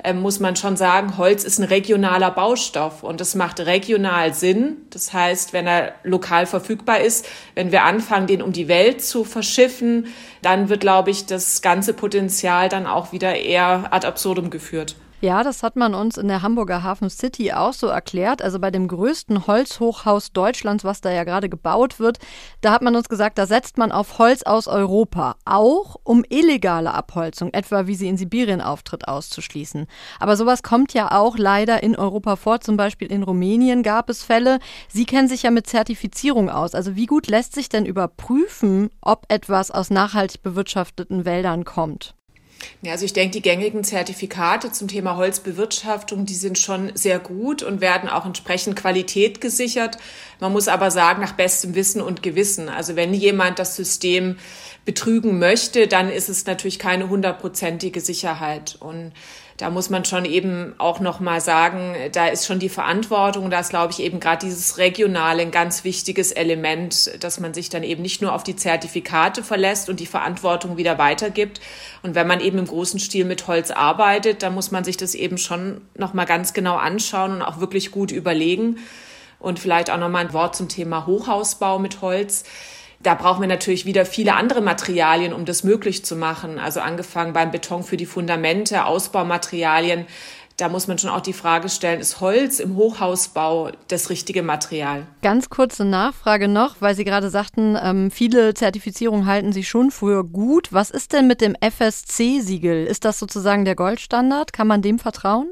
ähm, 0.05 0.21
muss 0.21 0.39
man 0.39 0.55
schon 0.55 0.77
sagen, 0.77 1.17
Holz 1.17 1.45
ist 1.45 1.59
ein 1.59 1.65
regionaler 1.65 2.31
Baustoff 2.31 3.03
und 3.03 3.21
es 3.21 3.35
macht 3.35 3.61
regional 3.61 4.35
Sinn. 4.35 4.77
Das 4.91 5.13
heißt, 5.13 5.53
wenn 5.53 5.67
er 5.67 5.95
lokal 6.05 6.47
verfügbar 6.47 7.01
ist, 7.01 7.27
wenn 7.55 7.73
wir 7.73 7.85
anfangen, 7.85 8.27
den 8.27 8.43
um 8.43 8.53
die 8.53 8.69
Welt 8.69 9.03
zu 9.03 9.25
verschiffen, 9.25 10.07
dann 10.43 10.69
wird, 10.69 10.81
glaube 10.81 11.11
ich, 11.11 11.27
das 11.27 11.63
ganze 11.63 11.95
Potenzial 11.95 12.69
dann 12.69 12.87
auch 12.87 13.13
wieder 13.13 13.35
eher 13.35 13.93
ad 13.93 14.07
absurdum 14.07 14.51
geführt. 14.51 14.95
Ja, 15.25 15.43
das 15.43 15.63
hat 15.63 15.75
man 15.75 15.95
uns 15.95 16.19
in 16.19 16.29
der 16.29 16.43
Hamburger 16.43 16.83
Hafen 16.83 17.09
City 17.09 17.51
auch 17.51 17.73
so 17.73 17.87
erklärt. 17.87 18.43
Also 18.43 18.59
bei 18.59 18.71
dem 18.71 18.89
größten 18.89 19.47
Holzhochhaus 19.47 20.35
Deutschlands, 20.35 20.85
was 20.85 21.01
da 21.01 21.11
ja 21.11 21.25
gerade 21.25 21.49
gebaut 21.49 21.99
wird, 21.99 22.19
da 22.61 22.73
hat 22.73 22.83
man 22.83 22.95
uns 22.95 23.09
gesagt, 23.09 23.39
da 23.39 23.47
setzt 23.47 23.79
man 23.79 23.91
auf 23.91 24.19
Holz 24.19 24.43
aus 24.43 24.69
Europa, 24.69 25.37
auch 25.47 25.97
um 26.05 26.27
illegale 26.29 26.93
Abholzung, 26.93 27.55
etwa 27.55 27.87
wie 27.87 27.95
sie 27.95 28.07
in 28.07 28.19
Sibirien 28.19 28.61
auftritt, 28.61 29.09
auszuschließen. 29.09 29.87
Aber 30.21 30.37
sowas 30.37 30.63
kommt 30.63 30.93
ja 30.93 31.11
auch 31.13 31.39
leider 31.39 31.83
in 31.83 31.97
Europa 31.97 32.37
vor. 32.37 32.61
Zum 32.61 32.77
Beispiel 32.77 33.11
in 33.11 33.23
Rumänien 33.23 33.83
gab 33.83 34.11
es 34.11 34.23
Fälle. 34.23 34.59
Sie 34.91 35.07
kennen 35.07 35.29
sich 35.29 35.45
ja 35.45 35.51
mit 35.51 35.67
Zertifizierung 35.67 36.51
aus. 36.51 36.75
Also 36.75 36.97
wie 36.97 37.07
gut 37.07 37.29
lässt 37.29 37.55
sich 37.55 37.71
denn 37.71 37.87
überprüfen, 37.87 38.91
ob 39.01 39.25
etwas 39.31 39.71
aus 39.71 39.89
nachhaltig 39.89 40.43
bewirtschafteten 40.43 41.25
Wäldern 41.25 41.65
kommt? 41.65 42.15
Ja, 42.83 42.93
also 42.93 43.05
ich 43.05 43.13
denke, 43.13 43.33
die 43.33 43.43
gängigen 43.43 43.85
Zertifikate 43.85 44.73
zum 44.73 44.89
Thema 44.89 45.17
Holzbewirtschaftung, 45.17 46.27
die 46.27 46.35
sind 46.35 46.59
schon 46.59 46.93
sehr 46.95 47.19
gut 47.19 47.63
und 47.63 47.81
werden 47.81 48.09
auch 48.09 48.27
entsprechend 48.27 48.77
Qualität 48.77 49.41
gesichert. 49.41 49.99
Man 50.41 50.53
muss 50.53 50.69
aber 50.69 50.91
sagen, 50.91 51.23
nach 51.23 51.33
bestem 51.33 51.75
Wissen 51.75 52.01
und 52.01 52.23
Gewissen. 52.23 52.69
Also 52.69 52.97
wenn 52.97 53.15
jemand 53.15 53.59
das 53.59 53.77
System 53.77 54.37
betrügen 54.85 55.39
möchte, 55.39 55.87
dann 55.87 56.11
ist 56.11 56.29
es 56.29 56.47
natürlich 56.47 56.79
keine 56.79 57.09
hundertprozentige 57.09 58.01
Sicherheit. 58.01 58.77
Und 58.81 59.13
da 59.57 59.71
muss 59.71 59.89
man 59.89 60.05
schon 60.05 60.25
eben 60.25 60.75
auch 60.79 60.99
noch 60.99 61.21
mal 61.21 61.41
sagen, 61.41 61.95
da 62.13 62.27
ist 62.27 62.47
schon 62.47 62.59
die 62.59 62.69
Verantwortung, 62.69 63.51
da 63.51 63.61
ist 63.61 63.71
glaube 63.71 63.93
ich 63.93 64.01
eben 64.01 64.19
gerade 64.19 64.45
dieses 64.47 64.79
regionale 64.79 65.43
ein 65.43 65.53
ganz 65.53 65.85
wichtiges 65.85 66.33
Element, 66.33 67.23
dass 67.23 67.39
man 67.39 67.55
sich 67.55 67.69
dann 67.69 67.85
eben 67.85 68.03
nicht 68.03 68.21
nur 68.21 68.35
auf 68.35 68.43
die 68.43 68.57
Zertifikate 68.57 69.45
verlässt 69.45 69.89
und 69.89 70.01
die 70.01 70.07
Verantwortung 70.07 70.77
wieder 70.77 70.99
weitergibt. 70.99 71.61
Und 72.03 72.17
wenn 72.17 72.27
man 72.27 72.41
eben 72.41 72.59
im 72.59 72.67
großen 72.67 72.99
Stil 72.99 73.25
mit 73.25 73.47
Holz 73.47 73.71
arbeitet, 73.71 74.43
dann 74.43 74.55
muss 74.55 74.73
man 74.73 74.83
sich 74.83 74.97
das 74.97 75.15
eben 75.15 75.39
schon 75.39 75.83
noch 75.97 76.15
mal 76.15 76.25
ganz 76.25 76.53
genau 76.53 76.77
anschauen 76.77 77.35
und 77.35 77.43
auch 77.43 77.61
wirklich 77.61 77.93
gut 77.93 78.11
überlegen. 78.11 78.79
Und 79.39 79.59
vielleicht 79.59 79.91
auch 79.91 79.99
noch 79.99 80.09
mal 80.09 80.21
ein 80.21 80.33
Wort 80.33 80.57
zum 80.57 80.69
Thema 80.69 81.07
Hochhausbau 81.07 81.79
mit 81.79 82.01
Holz 82.01 82.45
da 83.05 83.15
brauchen 83.15 83.43
wir 83.43 83.49
natürlich 83.49 83.87
wieder 83.87 84.07
viele 84.07 84.35
andere 84.35 84.61
Materialien, 84.61 85.33
um 85.33 85.45
das 85.45 85.63
möglich 85.63 86.05
zu 86.05 86.17
machen. 86.17 86.59
Also 86.59 86.81
angefangen 86.81 87.33
beim 87.33 87.51
Beton 87.51 87.85
für 87.85 87.97
die 87.97 88.07
Fundamente, 88.07 88.87
Ausbaumaterialien. 88.87 90.07
Da 90.57 90.69
muss 90.69 90.87
man 90.87 90.99
schon 90.99 91.11
auch 91.11 91.21
die 91.21 91.33
Frage 91.33 91.69
stellen, 91.69 92.01
ist 92.01 92.21
Holz 92.21 92.61
im 92.61 92.77
Hochhausbau 92.77 93.73
das 93.89 94.09
richtige 94.09 94.45
Material? 94.45 95.05
Ganz 95.21 95.51
kurze 95.51 95.85
Nachfrage 95.85 96.47
noch, 96.47 96.77
weil 96.79 96.95
Sie 96.95 97.05
gerade 97.05 97.29
sagten, 97.29 97.77
ähm, 97.83 98.13
viele 98.13 98.55
Zertifizierungen 98.55 99.27
halten 99.27 99.53
Sie 99.53 99.65
schon 99.65 99.91
für 99.91 100.23
gut. 100.25 100.73
Was 100.73 100.91
ist 100.91 101.13
denn 101.13 101.27
mit 101.27 101.41
dem 101.41 101.57
FSC-Siegel? 101.61 102.87
Ist 102.87 103.05
das 103.05 103.19
sozusagen 103.19 103.65
der 103.65 103.75
Goldstandard? 103.75 104.53
Kann 104.53 104.69
man 104.69 104.81
dem 104.81 105.01
vertrauen? 105.01 105.49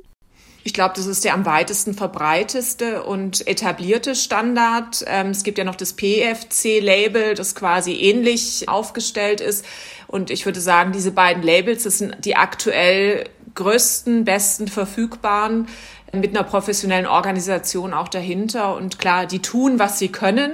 Ich 0.64 0.74
glaube, 0.74 0.94
das 0.94 1.06
ist 1.06 1.24
der 1.24 1.34
am 1.34 1.44
weitesten 1.44 1.94
verbreiteste 1.94 3.02
und 3.02 3.46
etablierte 3.48 4.14
Standard. 4.14 5.04
Ähm, 5.06 5.30
es 5.30 5.42
gibt 5.42 5.58
ja 5.58 5.64
noch 5.64 5.74
das 5.74 5.94
PFC-Label, 5.94 7.34
das 7.34 7.54
quasi 7.54 7.94
ähnlich 7.94 8.68
aufgestellt 8.68 9.40
ist. 9.40 9.64
Und 10.06 10.30
ich 10.30 10.46
würde 10.46 10.60
sagen, 10.60 10.92
diese 10.92 11.10
beiden 11.10 11.42
Labels, 11.42 11.82
das 11.82 11.98
sind 11.98 12.24
die 12.24 12.36
aktuell 12.36 13.24
größten, 13.54 14.24
besten 14.24 14.68
verfügbaren 14.68 15.66
mit 16.12 16.36
einer 16.36 16.44
professionellen 16.44 17.06
Organisation 17.06 17.92
auch 17.92 18.08
dahinter. 18.08 18.76
Und 18.76 19.00
klar, 19.00 19.26
die 19.26 19.40
tun, 19.40 19.80
was 19.80 19.98
sie 19.98 20.08
können. 20.08 20.52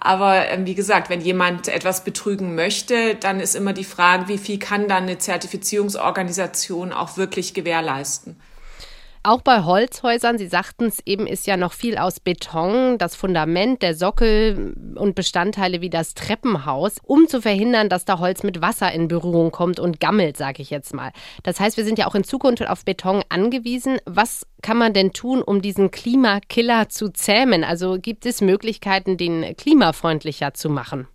Aber 0.00 0.48
ähm, 0.48 0.66
wie 0.66 0.74
gesagt, 0.74 1.08
wenn 1.08 1.20
jemand 1.20 1.68
etwas 1.68 2.04
betrügen 2.04 2.54
möchte, 2.54 3.14
dann 3.14 3.40
ist 3.40 3.54
immer 3.54 3.72
die 3.72 3.84
Frage, 3.84 4.28
wie 4.28 4.38
viel 4.38 4.58
kann 4.58 4.88
dann 4.88 5.04
eine 5.04 5.18
Zertifizierungsorganisation 5.18 6.92
auch 6.92 7.16
wirklich 7.16 7.54
gewährleisten. 7.54 8.36
Auch 9.22 9.42
bei 9.42 9.64
Holzhäusern, 9.64 10.38
Sie 10.38 10.46
sagten 10.46 10.86
es 10.86 11.00
eben, 11.04 11.26
ist 11.26 11.46
ja 11.46 11.58
noch 11.58 11.74
viel 11.74 11.98
aus 11.98 12.20
Beton, 12.20 12.96
das 12.96 13.16
Fundament, 13.16 13.82
der 13.82 13.94
Sockel 13.94 14.74
und 14.94 15.14
Bestandteile 15.14 15.82
wie 15.82 15.90
das 15.90 16.14
Treppenhaus, 16.14 16.96
um 17.02 17.28
zu 17.28 17.42
verhindern, 17.42 17.90
dass 17.90 18.06
da 18.06 18.18
Holz 18.18 18.44
mit 18.44 18.62
Wasser 18.62 18.90
in 18.92 19.08
Berührung 19.08 19.50
kommt 19.50 19.78
und 19.78 20.00
gammelt, 20.00 20.38
sage 20.38 20.62
ich 20.62 20.70
jetzt 20.70 20.94
mal. 20.94 21.12
Das 21.42 21.60
heißt, 21.60 21.76
wir 21.76 21.84
sind 21.84 21.98
ja 21.98 22.06
auch 22.06 22.14
in 22.14 22.24
Zukunft 22.24 22.66
auf 22.66 22.86
Beton 22.86 23.22
angewiesen. 23.28 23.98
Was 24.06 24.46
kann 24.62 24.78
man 24.78 24.94
denn 24.94 25.12
tun, 25.12 25.42
um 25.42 25.60
diesen 25.60 25.90
Klimakiller 25.90 26.88
zu 26.88 27.10
zähmen? 27.10 27.62
Also 27.62 27.98
gibt 28.00 28.24
es 28.24 28.40
Möglichkeiten, 28.40 29.18
den 29.18 29.54
klimafreundlicher 29.54 30.54
zu 30.54 30.70
machen? 30.70 31.08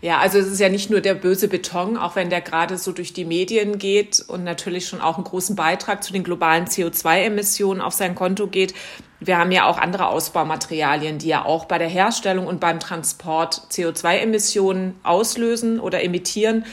Ja, 0.00 0.18
also 0.18 0.38
es 0.38 0.46
ist 0.46 0.60
ja 0.60 0.68
nicht 0.68 0.90
nur 0.90 1.00
der 1.00 1.14
böse 1.14 1.48
Beton, 1.48 1.96
auch 1.96 2.16
wenn 2.16 2.30
der 2.30 2.40
gerade 2.40 2.78
so 2.78 2.92
durch 2.92 3.12
die 3.12 3.24
Medien 3.24 3.78
geht 3.78 4.24
und 4.26 4.44
natürlich 4.44 4.86
schon 4.86 5.00
auch 5.00 5.16
einen 5.16 5.24
großen 5.24 5.56
Beitrag 5.56 6.04
zu 6.04 6.12
den 6.12 6.24
globalen 6.24 6.66
CO2-Emissionen 6.66 7.80
auf 7.80 7.94
sein 7.94 8.14
Konto 8.14 8.46
geht. 8.46 8.74
Wir 9.18 9.38
haben 9.38 9.50
ja 9.50 9.66
auch 9.66 9.78
andere 9.78 10.08
Ausbaumaterialien, 10.08 11.18
die 11.18 11.28
ja 11.28 11.44
auch 11.44 11.64
bei 11.64 11.78
der 11.78 11.88
Herstellung 11.88 12.46
und 12.46 12.60
beim 12.60 12.80
Transport 12.80 13.62
CO2-Emissionen 13.70 14.94
auslösen 15.02 15.80
oder 15.80 16.02
emittieren. 16.04 16.64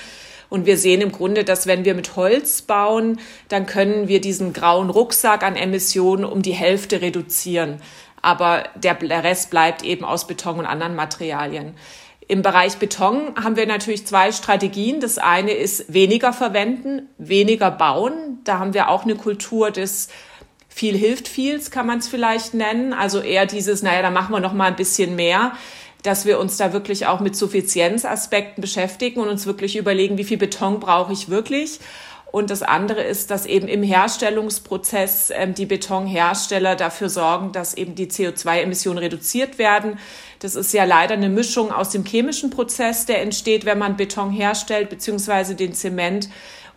Und 0.49 0.67
wir 0.67 0.77
sehen 0.77 1.01
im 1.01 1.11
Grunde, 1.11 1.43
dass 1.43 1.65
wenn 1.65 1.85
wir 1.85 1.95
mit 1.95 2.15
Holz 2.15 2.61
bauen, 2.61 3.19
dann 3.47 3.65
können 3.65 4.07
wir 4.07 4.21
diesen 4.21 4.53
grauen 4.53 4.91
Rucksack 4.91 5.41
an 5.41 5.55
Emissionen 5.55 6.25
um 6.25 6.43
die 6.43 6.51
Hälfte 6.51 7.01
reduzieren. 7.01 7.81
Aber 8.21 8.65
der 8.75 9.01
Rest 9.23 9.49
bleibt 9.49 9.83
eben 9.83 10.05
aus 10.05 10.27
Beton 10.27 10.59
und 10.59 10.65
anderen 10.65 10.95
Materialien. 10.95 11.73
Im 12.27 12.41
Bereich 12.41 12.77
Beton 12.77 13.33
haben 13.41 13.55
wir 13.55 13.65
natürlich 13.65 14.05
zwei 14.07 14.31
Strategien. 14.31 14.99
Das 14.99 15.17
eine 15.17 15.51
ist 15.51 15.93
weniger 15.93 16.33
verwenden, 16.33 17.09
weniger 17.17 17.71
bauen. 17.71 18.39
Da 18.43 18.59
haben 18.59 18.73
wir 18.73 18.89
auch 18.89 19.03
eine 19.03 19.15
Kultur 19.15 19.71
des 19.71 20.09
viel 20.69 20.97
hilft 20.97 21.27
viels, 21.27 21.69
kann 21.69 21.85
man 21.85 21.99
es 21.99 22.07
vielleicht 22.07 22.53
nennen. 22.53 22.93
Also 22.93 23.19
eher 23.19 23.45
dieses, 23.45 23.83
naja, 23.83 24.01
da 24.01 24.09
machen 24.09 24.31
wir 24.33 24.39
noch 24.39 24.53
mal 24.53 24.65
ein 24.65 24.75
bisschen 24.75 25.15
mehr, 25.15 25.51
dass 26.01 26.25
wir 26.25 26.39
uns 26.39 26.57
da 26.57 26.73
wirklich 26.73 27.05
auch 27.05 27.19
mit 27.19 27.35
Suffizienzaspekten 27.35 28.61
beschäftigen 28.61 29.19
und 29.19 29.29
uns 29.29 29.45
wirklich 29.45 29.75
überlegen, 29.75 30.17
wie 30.17 30.23
viel 30.23 30.37
Beton 30.37 30.79
brauche 30.79 31.13
ich 31.13 31.29
wirklich. 31.29 31.79
Und 32.33 32.49
das 32.49 32.63
andere 32.63 33.03
ist, 33.03 33.29
dass 33.29 33.45
eben 33.45 33.67
im 33.67 33.83
Herstellungsprozess 33.83 35.31
ähm, 35.31 35.53
die 35.53 35.67
Betonhersteller 35.67 36.75
dafür 36.75 37.07
sorgen, 37.07 37.51
dass 37.51 37.75
eben 37.75 37.93
die 37.93 38.07
CO2-Emissionen 38.07 38.97
reduziert 38.97 39.59
werden. 39.59 39.99
Das 40.43 40.55
ist 40.55 40.73
ja 40.73 40.83
leider 40.83 41.13
eine 41.13 41.29
Mischung 41.29 41.71
aus 41.71 41.91
dem 41.91 42.03
chemischen 42.03 42.49
Prozess, 42.49 43.05
der 43.05 43.21
entsteht, 43.21 43.63
wenn 43.63 43.77
man 43.77 43.95
Beton 43.95 44.29
herstellt, 44.29 44.89
beziehungsweise 44.89 45.55
den 45.55 45.71
Zement 45.71 46.27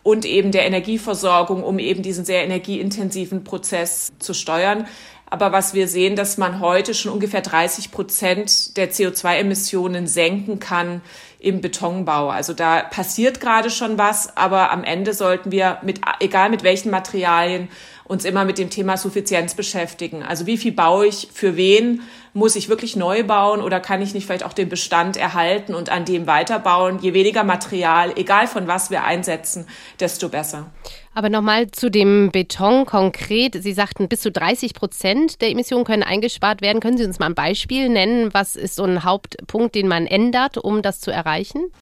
und 0.04 0.24
eben 0.24 0.52
der 0.52 0.66
Energieversorgung, 0.66 1.64
um 1.64 1.80
eben 1.80 2.00
diesen 2.00 2.24
sehr 2.24 2.44
energieintensiven 2.44 3.42
Prozess 3.42 4.12
zu 4.20 4.34
steuern. 4.34 4.86
Aber 5.28 5.50
was 5.50 5.74
wir 5.74 5.88
sehen, 5.88 6.14
dass 6.14 6.38
man 6.38 6.60
heute 6.60 6.94
schon 6.94 7.10
ungefähr 7.10 7.40
30 7.40 7.90
Prozent 7.90 8.76
der 8.76 8.92
CO2-Emissionen 8.92 10.06
senken 10.06 10.60
kann 10.60 11.00
im 11.40 11.60
Betonbau. 11.60 12.28
Also 12.28 12.52
da 12.52 12.82
passiert 12.82 13.40
gerade 13.40 13.70
schon 13.70 13.98
was, 13.98 14.36
aber 14.36 14.70
am 14.70 14.84
Ende 14.84 15.12
sollten 15.12 15.50
wir 15.50 15.78
mit, 15.82 16.00
egal 16.20 16.50
mit 16.50 16.62
welchen 16.62 16.90
Materialien, 16.90 17.68
uns 18.04 18.24
immer 18.24 18.44
mit 18.44 18.58
dem 18.58 18.70
Thema 18.70 18.96
Suffizienz 18.96 19.54
beschäftigen. 19.54 20.22
Also 20.22 20.46
wie 20.46 20.56
viel 20.56 20.72
baue 20.72 21.08
ich 21.08 21.28
für 21.32 21.56
wen? 21.56 22.02
Muss 22.36 22.54
ich 22.54 22.68
wirklich 22.68 22.96
neu 22.96 23.24
bauen 23.24 23.62
oder 23.62 23.80
kann 23.80 24.02
ich 24.02 24.12
nicht 24.12 24.26
vielleicht 24.26 24.44
auch 24.44 24.52
den 24.52 24.68
Bestand 24.68 25.16
erhalten 25.16 25.74
und 25.74 25.88
an 25.88 26.04
dem 26.04 26.26
weiterbauen? 26.26 26.98
Je 27.00 27.14
weniger 27.14 27.44
Material, 27.44 28.12
egal 28.14 28.46
von 28.46 28.66
was 28.66 28.90
wir 28.90 29.04
einsetzen, 29.04 29.66
desto 30.00 30.28
besser. 30.28 30.70
Aber 31.14 31.30
nochmal 31.30 31.70
zu 31.70 31.90
dem 31.90 32.30
Beton 32.30 32.84
konkret. 32.84 33.54
Sie 33.62 33.72
sagten, 33.72 34.06
bis 34.06 34.20
zu 34.20 34.30
30 34.30 34.74
Prozent 34.74 35.40
der 35.40 35.48
Emissionen 35.48 35.86
können 35.86 36.02
eingespart 36.02 36.60
werden. 36.60 36.80
Können 36.80 36.98
Sie 36.98 37.06
uns 37.06 37.18
mal 37.18 37.24
ein 37.24 37.34
Beispiel 37.34 37.88
nennen? 37.88 38.34
Was 38.34 38.54
ist 38.54 38.76
so 38.76 38.84
ein 38.84 39.02
Hauptpunkt, 39.02 39.74
den 39.74 39.88
man 39.88 40.06
ändert, 40.06 40.58
um 40.58 40.82
das 40.82 41.00
zu 41.00 41.10
erreichen? 41.10 41.72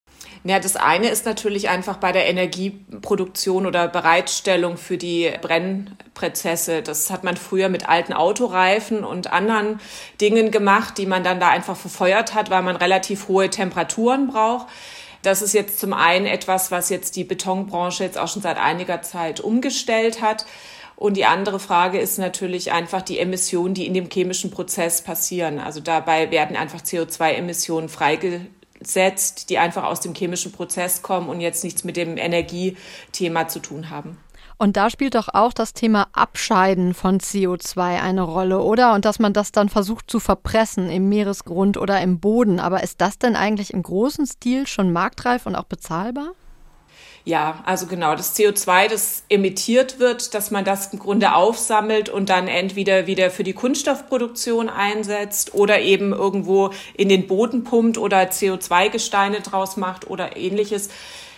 Ja, 0.47 0.59
das 0.59 0.77
eine 0.77 1.09
ist 1.09 1.25
natürlich 1.25 1.71
einfach 1.71 1.97
bei 1.97 2.13
der 2.13 2.27
Energieproduktion 2.27 3.65
oder 3.65 3.89
Bereitstellung 3.89 4.77
für 4.77 4.99
die 4.99 5.33
Brennprozesse. 5.41 6.83
Das 6.83 7.11
hat 7.11 7.25
man 7.25 7.39
früher 7.39 7.71
mit 7.71 7.89
alten 7.89 8.13
Autoreifen 8.13 9.05
und 9.05 9.33
anderen 9.33 9.81
Dingen 10.21 10.51
gemacht, 10.51 10.99
die 10.99 11.07
man 11.07 11.25
dann 11.25 11.41
da 11.41 11.49
einfach 11.49 11.77
verfeuert 11.77 12.35
hat, 12.35 12.51
weil 12.51 12.61
man 12.61 12.77
relativ 12.77 13.29
hohe 13.29 13.49
Temperaturen 13.49 14.27
braucht. 14.27 14.67
Das 15.23 15.41
ist 15.41 15.55
jetzt 15.55 15.81
zum 15.81 15.95
einen 15.95 16.27
etwas, 16.27 16.71
was 16.71 16.91
jetzt 16.91 17.17
die 17.17 17.25
Betonbranche 17.25 18.05
jetzt 18.05 18.19
auch 18.19 18.29
schon 18.29 18.43
seit 18.43 18.59
einiger 18.59 19.01
Zeit 19.01 19.41
umgestellt 19.41 20.21
hat. 20.21 20.45
Und 20.95 21.17
die 21.17 21.25
andere 21.25 21.59
Frage 21.59 21.99
ist 21.99 22.19
natürlich 22.19 22.71
einfach 22.71 23.01
die 23.01 23.19
Emissionen, 23.19 23.73
die 23.73 23.87
in 23.87 23.95
dem 23.95 24.11
chemischen 24.11 24.51
Prozess 24.51 25.01
passieren. 25.01 25.59
Also 25.59 25.81
dabei 25.81 26.31
werden 26.31 26.55
einfach 26.55 26.83
CO2-Emissionen 26.83 27.89
freigesetzt 27.89 28.51
setzt, 28.87 29.51
die 29.51 29.59
einfach 29.59 29.85
aus 29.85 30.01
dem 30.01 30.15
chemischen 30.15 30.53
Prozess 30.53 31.03
kommen 31.03 31.29
und 31.29 31.41
jetzt 31.41 31.65
nichts 31.65 31.85
mit 31.85 31.97
dem 31.97 32.17
Energiethema 32.17 33.49
zu 33.49 33.61
tun 33.61 33.91
haben. 33.91 34.19
Und 34.57 34.77
da 34.77 34.89
spielt 34.89 35.17
doch 35.17 35.29
auch 35.33 35.53
das 35.53 35.73
Thema 35.75 36.07
Abscheiden 36.13 36.95
von 36.95 37.19
CO2 37.19 38.01
eine 38.01 38.23
Rolle, 38.23 38.61
oder? 38.61 38.95
Und 38.95 39.05
dass 39.05 39.19
man 39.19 39.33
das 39.33 39.51
dann 39.53 39.69
versucht 39.69 40.11
zu 40.11 40.21
verpressen 40.21 40.89
im 40.91 41.09
Meeresgrund 41.09 41.77
oder 41.77 42.01
im 42.01 42.21
Boden. 42.21 42.61
Aber 42.61 42.83
ist 42.83 43.01
das 43.01 43.19
denn 43.19 43.35
eigentlich 43.35 43.75
im 43.75 43.83
großen 43.83 44.27
Stil 44.27 44.67
schon 44.67 44.93
marktreif 44.93 45.47
und 45.47 45.57
auch 45.57 45.65
bezahlbar? 45.65 46.33
Ja, 47.27 47.63
also 47.65 47.87
genau, 47.87 48.15
das 48.15 48.37
CO2, 48.37 48.89
das 48.89 49.23
emittiert 49.31 49.99
wird, 49.99 50.35
dass 50.35 50.51
man 50.51 50.63
das 50.63 50.93
im 50.93 50.99
Grunde 50.99 51.35
aufsammelt 51.35 52.11
und 52.11 52.29
dann 52.29 52.49
entweder 52.49 53.07
wieder 53.07 53.31
für 53.31 53.45
die 53.45 53.55
Kunststoffproduktion 53.55 54.69
einsetzt 54.69 55.55
oder 55.55 55.81
eben 55.81 56.13
irgendwo 56.13 56.71
in 56.93 57.09
den 57.09 57.27
Boden 57.27 57.65
pumpt 57.65 57.97
oder 57.97 58.25
CO2-Gesteine 58.25 59.41
draus 59.41 59.79
macht 59.79 60.11
oder 60.11 60.37
ähnliches. 60.37 60.91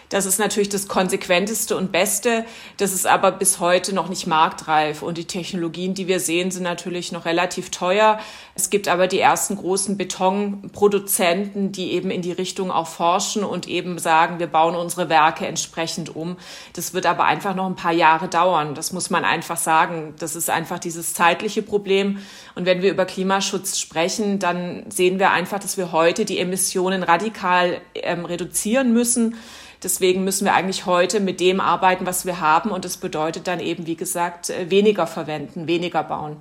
Das 0.09 0.25
ist 0.25 0.39
natürlich 0.39 0.69
das 0.69 0.87
konsequenteste 0.87 1.77
und 1.77 1.91
beste. 1.91 2.45
Das 2.77 2.93
ist 2.93 3.07
aber 3.07 3.33
bis 3.33 3.59
heute 3.59 3.95
noch 3.95 4.09
nicht 4.09 4.27
marktreif. 4.27 5.03
Und 5.03 5.19
die 5.19 5.25
Technologien, 5.25 5.95
die 5.95 6.07
wir 6.07 6.21
sehen, 6.21 6.51
sind 6.51 6.63
natürlich 6.63 7.11
noch 7.13 7.25
relativ 7.25 7.71
teuer. 7.71 8.19
Es 8.55 8.71
gibt 8.71 8.89
aber 8.89 9.09
die 9.09 9.19
ersten 9.19 9.57
großen 9.57 9.97
Betonproduzenten, 9.97 11.73
die 11.73 11.93
eben 11.93 12.11
in 12.11 12.23
die 12.23 12.33
Richtung 12.33 12.71
auch 12.71 12.87
forschen 12.87 13.43
und 13.43 13.69
eben 13.69 13.99
sagen, 13.99 14.39
wir 14.39 14.47
bauen 14.47 14.77
unsere 14.77 15.09
Werke 15.09 15.47
entsprechend 15.47 16.15
um. 16.15 16.37
Das 16.73 16.95
wird 16.95 17.07
aber 17.07 17.25
einfach 17.25 17.55
noch 17.55 17.67
ein 17.67 17.77
paar 17.77 17.93
Jahre 17.93 18.29
dauern. 18.29 18.75
Das 18.75 18.93
muss 18.93 19.11
man 19.11 19.25
einfach 19.25 19.57
sagen. 19.57 20.15
Das 20.19 20.37
ist 20.37 20.51
einfach 20.51 20.79
dieses 20.79 21.15
zeitliche 21.15 21.63
Problem. 21.63 22.19
Und 22.55 22.65
wenn 22.65 22.81
wir 22.81 22.93
über 22.93 23.07
Klimaschutz 23.07 23.79
sprechen, 23.79 24.39
dann 24.39 24.85
sehen 24.89 25.19
wir 25.19 25.31
einfach, 25.31 25.59
dass 25.59 25.77
wir 25.77 25.93
heute 25.93 26.25
die 26.25 26.39
Emissionen 26.39 27.03
radikal 27.03 27.81
ähm, 27.95 28.25
reduzieren 28.25 28.93
müssen. 28.93 29.37
Deswegen 29.83 30.25
müssen 30.25 30.45
wir 30.45 30.55
eigentlich 30.55 30.87
heute 30.87 31.21
mit 31.21 31.41
dem 31.41 31.61
arbeiten, 31.61 32.07
was 32.07 32.27
wir 32.27 32.41
haben. 32.41 32.71
Und 32.71 32.85
das 32.85 32.97
bedeutet 32.97 33.47
dann 33.47 33.61
eben, 33.61 33.87
wie 33.87 33.97
gesagt, 33.97 34.51
äh, 34.51 34.71
weniger 34.71 35.07
verwenden, 35.07 35.67
weniger 35.67 36.03
bauen. 36.03 36.37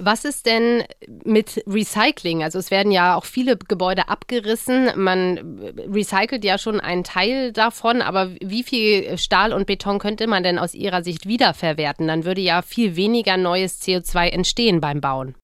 Was 0.00 0.24
ist 0.24 0.46
denn 0.46 0.84
mit 1.24 1.62
Recycling? 1.66 2.44
Also 2.44 2.60
es 2.60 2.70
werden 2.70 2.92
ja 2.92 3.16
auch 3.16 3.24
viele 3.24 3.56
Gebäude 3.56 4.08
abgerissen. 4.08 4.90
Man 4.94 5.60
recycelt 5.92 6.44
ja 6.44 6.56
schon 6.56 6.78
einen 6.78 7.02
Teil 7.02 7.52
davon, 7.52 8.00
aber 8.00 8.30
wie 8.40 8.62
viel 8.62 9.18
Stahl 9.18 9.52
und 9.52 9.66
Beton 9.66 9.98
könnte 9.98 10.28
man 10.28 10.44
denn 10.44 10.60
aus 10.60 10.74
Ihrer 10.74 11.02
Sicht 11.02 11.26
wiederverwerten? 11.26 12.06
Dann 12.06 12.24
würde 12.24 12.40
ja 12.40 12.62
viel 12.62 12.94
weniger 12.94 13.36
neues 13.36 13.82
CO2 13.82 14.28
entstehen 14.28 14.80
beim 14.80 15.00
Bauen. 15.00 15.34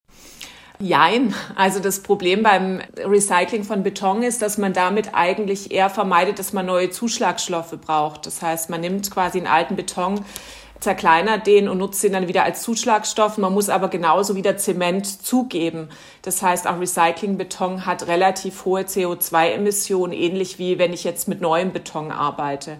Jein. 0.85 1.35
Also 1.55 1.81
das 1.81 2.01
Problem 2.01 2.43
beim 2.43 2.83
Recycling 2.99 3.65
von 3.65 3.83
Beton 3.83 4.23
ist, 4.23 4.43
dass 4.43 4.59
man 4.59 4.75
damit 4.75 5.15
eigentlich 5.15 5.73
eher 5.73 5.89
vermeidet, 5.89 6.39
dass 6.39 6.53
man 6.53 6.67
neue 6.67 6.91
Zuschlagstoffe 6.91 7.75
braucht. 7.81 8.27
Das 8.27 8.43
heißt, 8.43 8.69
man 8.69 8.83
nimmt 8.83 9.11
quasi 9.11 9.39
einen 9.39 9.47
alten 9.47 9.77
Beton, 9.77 10.23
zerkleinert 10.81 11.47
den 11.47 11.71
und 11.71 11.79
nutzt 11.79 12.05
den 12.05 12.13
dann 12.13 12.29
wieder 12.29 12.45
als 12.45 12.61
Zuschlagstoff. 12.61 13.39
Man 13.39 13.55
muss 13.55 13.71
aber 13.71 13.89
genauso 13.89 14.37
wieder 14.37 14.59
Zement 14.59 15.07
zugeben. 15.07 15.89
Das 16.21 16.43
heißt, 16.43 16.67
auch 16.67 16.79
Recyclingbeton 16.79 17.87
hat 17.87 18.07
relativ 18.07 18.67
hohe 18.67 18.83
CO2-Emissionen, 18.83 20.13
ähnlich 20.13 20.59
wie 20.59 20.79
wenn 20.79 20.93
ich 20.93 21.03
jetzt 21.03 21.29
mit 21.29 21.41
neuem 21.41 21.73
Beton 21.73 22.13
arbeite. 22.13 22.77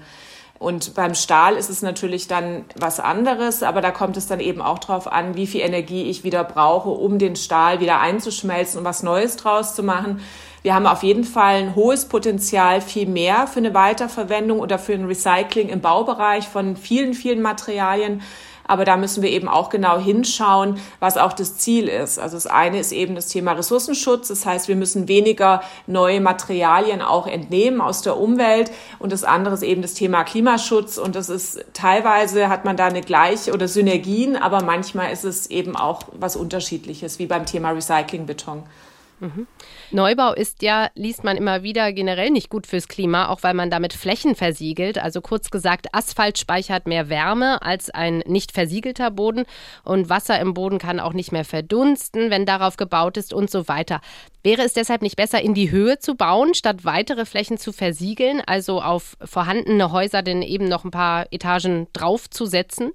Und 0.59 0.95
beim 0.95 1.15
Stahl 1.15 1.57
ist 1.57 1.69
es 1.69 1.83
natürlich 1.83 2.29
dann 2.29 2.65
was 2.77 3.01
anderes, 3.01 3.63
aber 3.63 3.81
da 3.81 3.91
kommt 3.91 4.17
es 4.17 4.27
dann 4.27 4.41
eben 4.41 4.63
auch 4.63 4.79
darauf 4.79 5.11
an, 5.11 5.35
wie 5.35 5.47
viel 5.47 5.61
Energie 5.61 6.05
ich 6.05 6.25
wieder 6.25 6.45
brauche, 6.45 6.91
um 6.91 7.19
den 7.19 7.37
Stahl 7.37 7.81
wieder 7.81 8.01
einzuschmelzen 8.01 8.79
und 8.79 8.85
was 8.85 9.03
Neues 9.03 9.37
draus 9.37 9.75
zu 9.75 9.83
machen. 9.83 10.21
Wir 10.63 10.75
haben 10.75 10.87
auf 10.87 11.03
jeden 11.03 11.25
Fall 11.25 11.57
ein 11.57 11.75
hohes 11.75 12.07
Potenzial, 12.07 12.81
viel 12.81 13.07
mehr 13.07 13.47
für 13.47 13.59
eine 13.59 13.75
Weiterverwendung 13.75 14.61
oder 14.61 14.79
für 14.79 14.95
ein 14.95 15.05
Recycling 15.05 15.69
im 15.69 15.83
Baubereich 15.83 16.49
von 16.49 16.77
vielen, 16.77 17.13
vielen 17.13 17.43
Materialien. 17.43 18.23
Aber 18.67 18.85
da 18.85 18.97
müssen 18.97 19.23
wir 19.23 19.31
eben 19.31 19.49
auch 19.49 19.69
genau 19.69 19.99
hinschauen, 19.99 20.79
was 21.01 21.17
auch 21.17 21.33
das 21.33 21.59
Ziel 21.59 21.89
ist. 21.89 22.19
Also 22.19 22.37
das 22.37 22.47
eine 22.47 22.79
ist 22.79 22.93
eben 22.93 23.15
das 23.15 23.29
Thema 23.29 23.53
Ressourcenschutz. 23.53 24.29
Das 24.29 24.47
heißt, 24.47 24.69
wir 24.69 24.77
müssen 24.77 25.09
weniger 25.09 25.63
neue 25.87 26.21
Materialien 26.21 27.03
auch 27.03 27.27
entnehmen 27.27 27.81
aus 27.81 28.03
der 28.03 28.17
Umwelt. 28.17 28.71
Und 28.99 29.13
das 29.13 29.25
andere 29.25 29.55
ist 29.55 29.63
eben 29.63 29.83
das 29.83 29.95
Thema 29.95 30.25
Klimaschutz. 30.25 30.99
Und 30.99 31.15
das 31.15 31.29
ist 31.29 31.65
teilweise 31.73 32.49
hat 32.49 32.65
man 32.65 32.77
da 32.77 32.87
eine 32.87 33.03
Gleich- 33.03 33.53
oder 33.53 33.69
Synergien, 33.69 34.37
aber 34.37 34.63
manchmal 34.63 35.13
ist 35.13 35.25
es 35.25 35.49
eben 35.51 35.77
auch 35.77 36.03
was 36.13 36.37
Unterschiedliches, 36.37 37.19
wie 37.19 37.27
beim 37.27 37.47
Thema 37.47 37.71
Recyclingbeton. 37.71 38.63
Mhm. 39.21 39.47
Neubau 39.91 40.33
ist 40.33 40.63
ja, 40.63 40.91
liest 40.95 41.25
man 41.25 41.37
immer 41.37 41.63
wieder, 41.63 41.93
generell 41.93 42.31
nicht 42.31 42.49
gut 42.49 42.67
fürs 42.67 42.89
Klima, 42.89 43.29
auch 43.29 43.43
weil 43.43 43.55
man 43.55 43.71
damit 43.71 43.93
Flächen 43.93 44.35
versiegelt. 44.35 44.99
Also 44.99 45.21
kurz 45.21 45.51
gesagt, 45.51 45.89
Asphalt 45.93 46.39
speichert 46.39 46.87
mehr 46.87 47.09
Wärme 47.09 47.63
als 47.63 47.91
ein 47.91 48.19
nicht 48.27 48.53
versiegelter 48.53 49.11
Boden 49.11 49.45
und 49.85 50.09
Wasser 50.09 50.39
im 50.41 50.55
Boden 50.55 50.79
kann 50.79 51.01
auch 51.01 51.13
nicht 51.13 51.33
mehr 51.33 51.45
verdunsten, 51.45 52.31
wenn 52.31 52.47
darauf 52.47 52.77
gebaut 52.77 53.17
ist 53.17 53.33
und 53.33 53.51
so 53.51 53.69
weiter. 53.69 54.01
Wäre 54.43 54.63
es 54.63 54.75
deshalb 54.75 55.03
nicht 55.03 55.17
besser, 55.17 55.41
in 55.41 55.55
die 55.55 55.71
Höhe 55.71 55.99
zu 55.99 56.17
bauen, 56.17 56.55
statt 56.55 56.85
weitere 56.85 57.25
Flächen 57.25 57.57
zu 57.57 57.73
versiegeln, 57.73 58.43
also 58.45 58.83
auf 58.83 59.17
vorhandene 59.25 59.91
Häuser 59.91 60.23
denn 60.23 60.43
eben 60.43 60.69
noch 60.69 60.85
ein 60.85 60.91
paar 60.91 61.27
Etagen 61.31 61.87
draufzusetzen? 61.93 62.93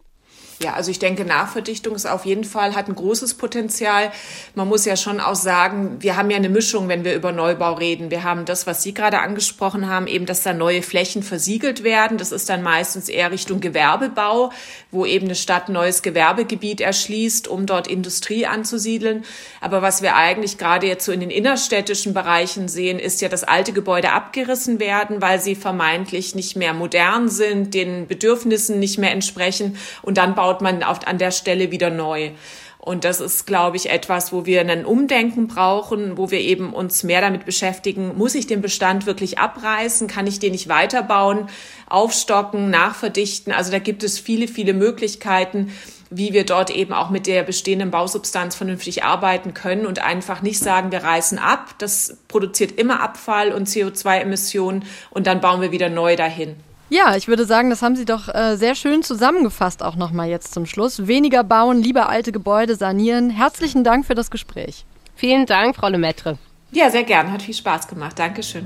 Ja, 0.61 0.73
also 0.73 0.91
ich 0.91 0.99
denke, 0.99 1.23
Nachverdichtung 1.23 1.95
ist 1.95 2.05
auf 2.05 2.25
jeden 2.25 2.43
Fall, 2.43 2.75
hat 2.75 2.89
ein 2.89 2.95
großes 2.95 3.35
Potenzial. 3.35 4.11
Man 4.55 4.67
muss 4.67 4.83
ja 4.83 4.97
schon 4.97 5.21
auch 5.21 5.35
sagen, 5.35 5.95
wir 6.01 6.17
haben 6.17 6.29
ja 6.29 6.35
eine 6.35 6.49
Mischung, 6.49 6.89
wenn 6.89 7.05
wir 7.05 7.15
über 7.15 7.31
Neubau 7.31 7.75
reden. 7.75 8.11
Wir 8.11 8.25
haben 8.25 8.43
das, 8.43 8.67
was 8.67 8.83
Sie 8.83 8.93
gerade 8.93 9.19
angesprochen 9.19 9.89
haben, 9.89 10.05
eben, 10.05 10.25
dass 10.25 10.43
da 10.43 10.51
neue 10.51 10.81
Flächen 10.81 11.23
versiegelt 11.23 11.85
werden. 11.85 12.17
Das 12.17 12.33
ist 12.33 12.49
dann 12.49 12.61
meistens 12.61 13.07
eher 13.07 13.31
Richtung 13.31 13.61
Gewerbebau, 13.61 14.51
wo 14.91 15.05
eben 15.05 15.27
eine 15.27 15.35
Stadt 15.35 15.69
neues 15.69 16.01
Gewerbegebiet 16.01 16.81
erschließt, 16.81 17.47
um 17.47 17.65
dort 17.65 17.87
Industrie 17.87 18.45
anzusiedeln. 18.45 19.23
Aber 19.61 19.81
was 19.81 20.01
wir 20.01 20.17
eigentlich 20.17 20.57
gerade 20.57 20.87
jetzt 20.87 21.05
so 21.05 21.13
in 21.13 21.21
den 21.21 21.31
innerstädtischen 21.31 22.13
Bereichen 22.13 22.67
sehen, 22.67 22.99
ist 22.99 23.21
ja, 23.21 23.29
dass 23.29 23.45
alte 23.45 23.71
Gebäude 23.71 24.11
abgerissen 24.11 24.81
werden, 24.81 25.21
weil 25.21 25.39
sie 25.39 25.55
vermeintlich 25.55 26.35
nicht 26.35 26.57
mehr 26.57 26.73
modern 26.73 27.29
sind, 27.29 27.73
den 27.73 28.07
Bedürfnissen 28.07 28.77
nicht 28.79 28.97
mehr 28.97 29.11
entsprechen. 29.11 29.77
Und 30.01 30.17
dann 30.17 30.35
baut 30.35 30.48
baut 30.49 30.61
man 30.61 30.81
auf, 30.81 31.05
an 31.05 31.19
der 31.19 31.31
Stelle 31.31 31.69
wieder 31.69 31.91
neu. 31.91 32.31
Und 32.79 33.03
das 33.03 33.19
ist, 33.19 33.45
glaube 33.45 33.77
ich, 33.77 33.89
etwas, 33.91 34.31
wo 34.33 34.45
wir 34.45 34.61
ein 34.61 34.85
Umdenken 34.85 35.47
brauchen, 35.47 36.17
wo 36.17 36.31
wir 36.31 36.39
eben 36.39 36.73
uns 36.73 37.03
mehr 37.03 37.21
damit 37.21 37.45
beschäftigen, 37.45 38.17
muss 38.17 38.33
ich 38.33 38.47
den 38.47 38.61
Bestand 38.61 39.05
wirklich 39.05 39.37
abreißen? 39.37 40.07
Kann 40.07 40.25
ich 40.25 40.39
den 40.39 40.53
nicht 40.53 40.69
weiterbauen, 40.69 41.49
aufstocken, 41.87 42.71
nachverdichten? 42.71 43.53
Also 43.53 43.71
da 43.71 43.79
gibt 43.79 44.01
es 44.03 44.17
viele, 44.17 44.47
viele 44.47 44.73
Möglichkeiten, 44.73 45.71
wie 46.09 46.33
wir 46.33 46.45
dort 46.45 46.71
eben 46.71 46.93
auch 46.93 47.11
mit 47.11 47.27
der 47.27 47.43
bestehenden 47.43 47.91
Bausubstanz 47.91 48.55
vernünftig 48.55 49.03
arbeiten 49.03 49.53
können 49.53 49.85
und 49.85 49.99
einfach 49.99 50.41
nicht 50.41 50.59
sagen, 50.59 50.91
wir 50.91 51.03
reißen 51.03 51.37
ab. 51.37 51.75
Das 51.77 52.17
produziert 52.27 52.79
immer 52.79 53.01
Abfall 53.01 53.51
und 53.51 53.67
CO2-Emissionen 53.67 54.85
und 55.11 55.27
dann 55.27 55.41
bauen 55.41 55.61
wir 55.61 55.71
wieder 55.71 55.89
neu 55.89 56.15
dahin. 56.15 56.55
Ja, 56.91 57.15
ich 57.15 57.27
würde 57.27 57.45
sagen, 57.45 57.69
das 57.69 57.83
haben 57.83 57.95
Sie 57.95 58.05
doch 58.05 58.33
äh, 58.33 58.55
sehr 58.55 58.73
schön 58.73 59.03
zusammengefasst, 59.03 59.83
auch 59.83 59.95
nochmal 59.95 60.27
jetzt 60.27 60.55
zum 60.55 60.65
Schluss. 60.65 61.05
Weniger 61.05 61.43
bauen, 61.43 61.83
lieber 61.83 62.09
alte 62.09 62.31
Gebäude 62.31 62.75
sanieren. 62.75 63.29
Herzlichen 63.29 63.83
Dank 63.83 64.07
für 64.07 64.15
das 64.15 64.31
Gespräch. 64.31 64.85
Vielen 65.15 65.45
Dank, 65.45 65.75
Frau 65.75 65.87
Lemaitre. 65.87 66.39
Ja, 66.71 66.89
sehr 66.89 67.03
gern. 67.03 67.31
Hat 67.31 67.43
viel 67.43 67.53
Spaß 67.53 67.87
gemacht. 67.87 68.17
Dankeschön. 68.17 68.65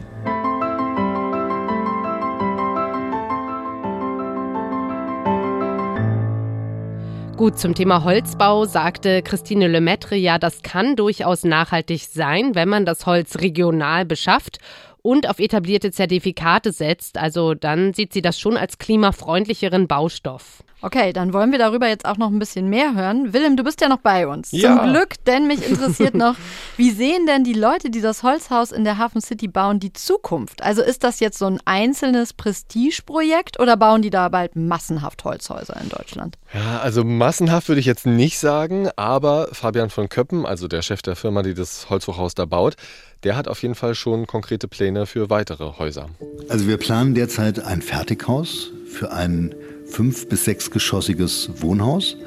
Gut, 7.35 7.59
zum 7.59 7.75
Thema 7.75 8.05
Holzbau 8.05 8.63
sagte 8.63 9.21
Christine 9.21 9.67
Lemaitre 9.67 10.15
ja, 10.15 10.37
das 10.37 10.61
kann 10.61 10.95
durchaus 10.95 11.43
nachhaltig 11.43 12.07
sein, 12.09 12.55
wenn 12.55 12.69
man 12.69 12.85
das 12.85 13.05
Holz 13.05 13.39
regional 13.39 14.05
beschafft 14.05 14.59
und 15.03 15.29
auf 15.29 15.37
etablierte 15.37 15.91
Zertifikate 15.91 16.71
setzt. 16.71 17.19
Also 17.19 17.53
dann 17.53 17.93
sieht 17.93 18.13
sie 18.13 18.23
das 18.23 18.39
schon 18.39 18.57
als 18.57 18.79
klimafreundlicheren 18.79 19.87
Baustoff. 19.87 20.63
Okay, 20.83 21.13
dann 21.13 21.31
wollen 21.31 21.53
wir 21.53 21.59
darüber 21.59 21.87
jetzt 21.87 22.03
auch 22.03 22.17
noch 22.17 22.29
ein 22.29 22.39
bisschen 22.39 22.67
mehr 22.67 22.93
hören. 22.93 23.31
Willem, 23.31 23.55
du 23.55 23.63
bist 23.63 23.79
ja 23.79 23.87
noch 23.87 23.99
bei 23.99 24.27
uns. 24.27 24.51
Ja. 24.51 24.75
Zum 24.75 24.91
Glück, 24.91 25.15
denn 25.25 25.47
mich 25.47 25.65
interessiert 25.65 26.13
noch, 26.13 26.35
wie 26.75 26.91
sehen 26.91 27.25
denn 27.25 27.45
die 27.45 27.53
Leute, 27.53 27.89
die 27.89 28.01
das 28.01 28.21
Holzhaus 28.21 28.73
in 28.73 28.83
der 28.83 28.97
Hafen 28.97 29.21
City 29.21 29.47
bauen, 29.47 29.79
die 29.79 29.93
Zukunft? 29.93 30.61
Also 30.61 30.81
ist 30.81 31.05
das 31.05 31.21
jetzt 31.21 31.37
so 31.37 31.45
ein 31.45 31.61
einzelnes 31.63 32.33
Prestigeprojekt 32.33 33.61
oder 33.61 33.77
bauen 33.77 34.01
die 34.01 34.09
da 34.09 34.27
bald 34.27 34.57
massenhaft 34.57 35.23
Holzhäuser 35.23 35.79
in 35.81 35.87
Deutschland? 35.87 36.37
Ja, 36.53 36.81
also 36.81 37.05
massenhaft 37.05 37.69
würde 37.69 37.79
ich 37.79 37.85
jetzt 37.85 38.05
nicht 38.05 38.37
sagen, 38.37 38.89
aber 38.97 39.47
Fabian 39.53 39.89
von 39.89 40.09
Köppen, 40.09 40.45
also 40.45 40.67
der 40.67 40.81
Chef 40.81 41.01
der 41.01 41.15
Firma, 41.15 41.43
die 41.43 41.53
das 41.53 41.89
Holzhochhaus 41.89 42.35
da 42.35 42.43
baut, 42.43 42.75
der 43.23 43.37
hat 43.37 43.47
auf 43.47 43.61
jeden 43.61 43.75
Fall 43.75 43.95
schon 43.95 44.27
konkrete 44.27 44.67
Pläne 44.67 45.05
für 45.05 45.29
weitere 45.29 45.77
Häuser. 45.77 46.09
Also 46.49 46.67
wir 46.67 46.75
planen 46.75 47.15
derzeit 47.15 47.63
ein 47.63 47.81
Fertighaus 47.81 48.71
für 48.85 49.13
ein 49.13 49.55
fünf- 49.93 50.27
bis 50.27 50.45
sechsgeschossiges 50.45 51.51
Wohnhaus, 51.57 52.17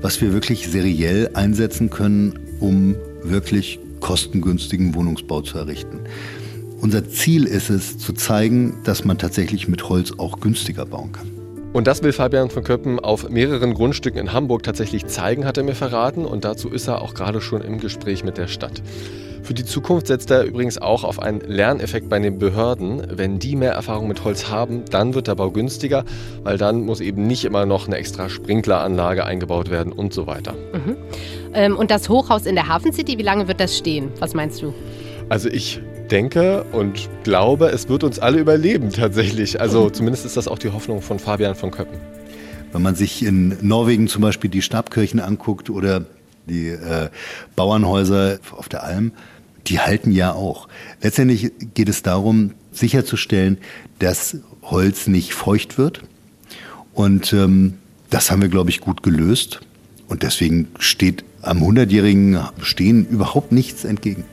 was 0.00 0.20
wir 0.20 0.32
wirklich 0.32 0.68
seriell 0.68 1.30
einsetzen 1.34 1.90
können, 1.90 2.38
um 2.60 2.94
wirklich 3.24 3.80
kostengünstigen 3.98 4.94
Wohnungsbau 4.94 5.42
zu 5.42 5.58
errichten. 5.58 5.98
Unser 6.80 7.06
Ziel 7.08 7.44
ist 7.44 7.68
es, 7.68 7.98
zu 7.98 8.12
zeigen, 8.12 8.78
dass 8.84 9.04
man 9.04 9.18
tatsächlich 9.18 9.68
mit 9.68 9.88
Holz 9.88 10.12
auch 10.16 10.40
günstiger 10.40 10.86
bauen 10.86 11.12
kann. 11.12 11.39
Und 11.72 11.86
das 11.86 12.02
will 12.02 12.12
Fabian 12.12 12.50
von 12.50 12.64
Köppen 12.64 12.98
auf 12.98 13.30
mehreren 13.30 13.74
Grundstücken 13.74 14.20
in 14.20 14.32
Hamburg 14.32 14.64
tatsächlich 14.64 15.06
zeigen, 15.06 15.44
hat 15.46 15.56
er 15.56 15.62
mir 15.62 15.76
verraten. 15.76 16.24
Und 16.24 16.44
dazu 16.44 16.68
ist 16.68 16.88
er 16.88 17.00
auch 17.00 17.14
gerade 17.14 17.40
schon 17.40 17.62
im 17.62 17.78
Gespräch 17.78 18.24
mit 18.24 18.38
der 18.38 18.48
Stadt. 18.48 18.82
Für 19.42 19.54
die 19.54 19.64
Zukunft 19.64 20.08
setzt 20.08 20.30
er 20.30 20.42
übrigens 20.42 20.78
auch 20.78 21.04
auf 21.04 21.20
einen 21.20 21.40
Lerneffekt 21.40 22.08
bei 22.08 22.18
den 22.18 22.38
Behörden. 22.38 23.02
Wenn 23.10 23.38
die 23.38 23.54
mehr 23.54 23.72
Erfahrung 23.72 24.08
mit 24.08 24.24
Holz 24.24 24.48
haben, 24.48 24.84
dann 24.90 25.14
wird 25.14 25.28
der 25.28 25.36
Bau 25.36 25.50
günstiger, 25.50 26.04
weil 26.42 26.58
dann 26.58 26.82
muss 26.82 27.00
eben 27.00 27.26
nicht 27.26 27.44
immer 27.44 27.66
noch 27.66 27.86
eine 27.86 27.96
extra 27.96 28.28
Sprinkleranlage 28.28 29.24
eingebaut 29.24 29.70
werden 29.70 29.92
und 29.92 30.12
so 30.12 30.26
weiter. 30.26 30.54
Mhm. 30.72 30.96
Ähm, 31.54 31.76
und 31.76 31.90
das 31.90 32.08
Hochhaus 32.08 32.46
in 32.46 32.56
der 32.56 32.68
Hafen 32.68 32.92
City, 32.92 33.16
wie 33.16 33.22
lange 33.22 33.48
wird 33.48 33.60
das 33.60 33.76
stehen? 33.78 34.10
Was 34.18 34.34
meinst 34.34 34.60
du? 34.60 34.74
Also 35.28 35.48
ich 35.48 35.80
denke 36.10 36.64
und 36.72 37.08
glaube, 37.24 37.68
es 37.68 37.88
wird 37.88 38.04
uns 38.04 38.18
alle 38.18 38.38
überleben 38.38 38.90
tatsächlich. 38.90 39.60
Also 39.60 39.90
zumindest 39.90 40.26
ist 40.26 40.36
das 40.36 40.48
auch 40.48 40.58
die 40.58 40.70
Hoffnung 40.70 41.02
von 41.02 41.18
Fabian 41.18 41.54
von 41.54 41.70
Köppen. 41.70 41.98
Wenn 42.72 42.82
man 42.82 42.94
sich 42.94 43.24
in 43.24 43.56
Norwegen 43.62 44.08
zum 44.08 44.22
Beispiel 44.22 44.50
die 44.50 44.62
Stabkirchen 44.62 45.20
anguckt 45.20 45.70
oder 45.70 46.04
die 46.46 46.68
äh, 46.68 47.08
Bauernhäuser 47.56 48.38
auf 48.56 48.68
der 48.68 48.84
Alm, 48.84 49.12
die 49.66 49.80
halten 49.80 50.10
ja 50.10 50.32
auch. 50.32 50.68
Letztendlich 51.02 51.52
geht 51.74 51.88
es 51.88 52.02
darum, 52.02 52.52
sicherzustellen, 52.72 53.58
dass 53.98 54.36
Holz 54.62 55.06
nicht 55.06 55.34
feucht 55.34 55.78
wird. 55.78 56.02
Und 56.94 57.32
ähm, 57.32 57.74
das 58.08 58.30
haben 58.30 58.42
wir, 58.42 58.48
glaube 58.48 58.70
ich, 58.70 58.80
gut 58.80 59.02
gelöst. 59.02 59.60
Und 60.08 60.22
deswegen 60.22 60.68
steht 60.78 61.24
am 61.42 61.62
100-jährigen 61.62 62.38
Stehen 62.62 63.06
überhaupt 63.06 63.52
nichts 63.52 63.84
entgegen. 63.84 64.24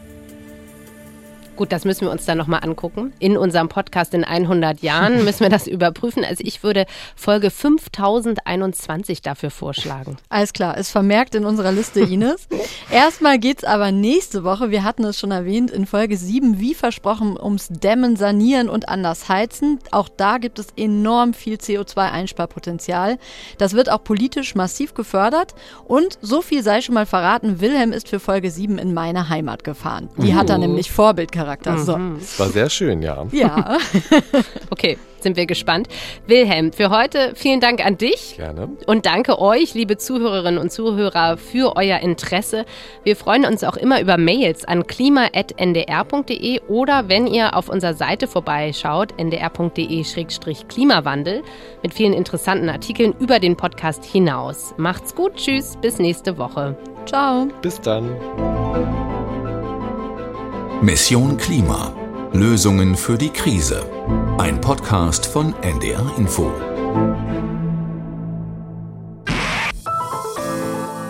Gut, 1.57 1.71
das 1.71 1.85
müssen 1.85 2.01
wir 2.01 2.11
uns 2.11 2.23
dann 2.25 2.37
nochmal 2.37 2.59
angucken. 2.63 3.13
In 3.17 3.35
unserem 3.35 3.67
Podcast 3.67 4.13
in 4.13 4.23
100 4.23 4.83
Jahren 4.83 5.23
müssen 5.25 5.39
wir 5.39 5.49
das 5.49 5.65
überprüfen. 5.65 6.23
Also 6.23 6.43
ich 6.45 6.61
würde 6.61 6.85
Folge 7.15 7.49
5021 7.49 9.23
dafür 9.23 9.49
vorschlagen. 9.49 10.17
Alles 10.29 10.53
klar, 10.53 10.77
ist 10.77 10.91
vermerkt 10.91 11.33
in 11.33 11.45
unserer 11.45 11.71
Liste, 11.71 12.01
Ines. 12.01 12.47
Erstmal 12.91 13.39
geht 13.39 13.57
es 13.57 13.63
aber 13.63 13.91
nächste 13.91 14.43
Woche, 14.43 14.69
wir 14.69 14.83
hatten 14.83 15.03
es 15.03 15.19
schon 15.19 15.31
erwähnt, 15.31 15.71
in 15.71 15.87
Folge 15.87 16.15
7, 16.15 16.59
wie 16.59 16.75
versprochen, 16.75 17.39
ums 17.41 17.69
Dämmen, 17.69 18.17
Sanieren 18.17 18.69
und 18.69 18.87
anders 18.87 19.27
heizen. 19.27 19.79
Auch 19.89 20.09
da 20.09 20.37
gibt 20.37 20.59
es 20.59 20.67
enorm 20.77 21.33
viel 21.33 21.55
CO2-Einsparpotenzial. 21.55 23.17
Das 23.57 23.73
wird 23.73 23.91
auch 23.91 24.03
politisch 24.03 24.53
massiv 24.53 24.93
gefördert. 24.93 25.55
Und 25.85 26.19
so 26.21 26.43
viel 26.43 26.61
sei 26.61 26.81
schon 26.81 26.93
mal 26.93 27.07
verraten, 27.07 27.61
Wilhelm 27.61 27.93
ist 27.93 28.09
für 28.09 28.19
Folge 28.19 28.51
7 28.51 28.77
in 28.77 28.93
meine 28.93 29.29
Heimat 29.29 29.63
gefahren. 29.63 30.09
Die 30.17 30.35
hat 30.35 30.51
er 30.51 30.59
nämlich 30.59 30.91
Vorbildcharakter. 30.91 31.46
Charakter. 31.47 31.77
So. 31.77 31.97
Das 32.19 32.39
war 32.39 32.49
sehr 32.49 32.69
schön, 32.69 33.01
ja. 33.01 33.25
Ja. 33.31 33.77
okay, 34.69 34.97
sind 35.21 35.37
wir 35.37 35.45
gespannt. 35.45 35.87
Wilhelm, 36.27 36.73
für 36.73 36.89
heute 36.89 37.31
vielen 37.35 37.61
Dank 37.61 37.85
an 37.85 37.97
dich. 37.97 38.35
Gerne. 38.37 38.69
Und 38.85 39.05
danke 39.05 39.39
euch, 39.39 39.73
liebe 39.73 39.97
Zuhörerinnen 39.97 40.59
und 40.59 40.71
Zuhörer, 40.71 41.37
für 41.37 41.75
euer 41.75 41.99
Interesse. 41.99 42.65
Wir 43.03 43.15
freuen 43.15 43.45
uns 43.45 43.63
auch 43.63 43.77
immer 43.77 44.01
über 44.01 44.17
Mails 44.17 44.65
an 44.65 44.85
klima.ndr.de 44.85 46.61
oder 46.67 47.07
wenn 47.07 47.25
ihr 47.27 47.55
auf 47.55 47.69
unserer 47.69 47.93
Seite 47.93 48.27
vorbeischaut, 48.27 49.17
ndr.de-klimawandel, 49.17 51.43
mit 51.81 51.93
vielen 51.93 52.11
interessanten 52.13 52.67
Artikeln 52.69 53.15
über 53.19 53.39
den 53.39 53.55
Podcast 53.55 54.03
hinaus. 54.05 54.73
Macht's 54.77 55.15
gut, 55.15 55.35
tschüss, 55.35 55.77
bis 55.81 55.99
nächste 55.99 56.37
Woche. 56.37 56.75
Ciao. 57.05 57.47
Bis 57.61 57.79
dann. 57.79 58.09
Mission 60.81 61.37
Klima. 61.37 61.91
Lösungen 62.33 62.95
für 62.95 63.17
die 63.17 63.31
Krise. 63.31 63.83
Ein 64.37 64.61
Podcast 64.61 65.25
von 65.25 65.55
NDR 65.63 66.11
Info. 66.19 66.51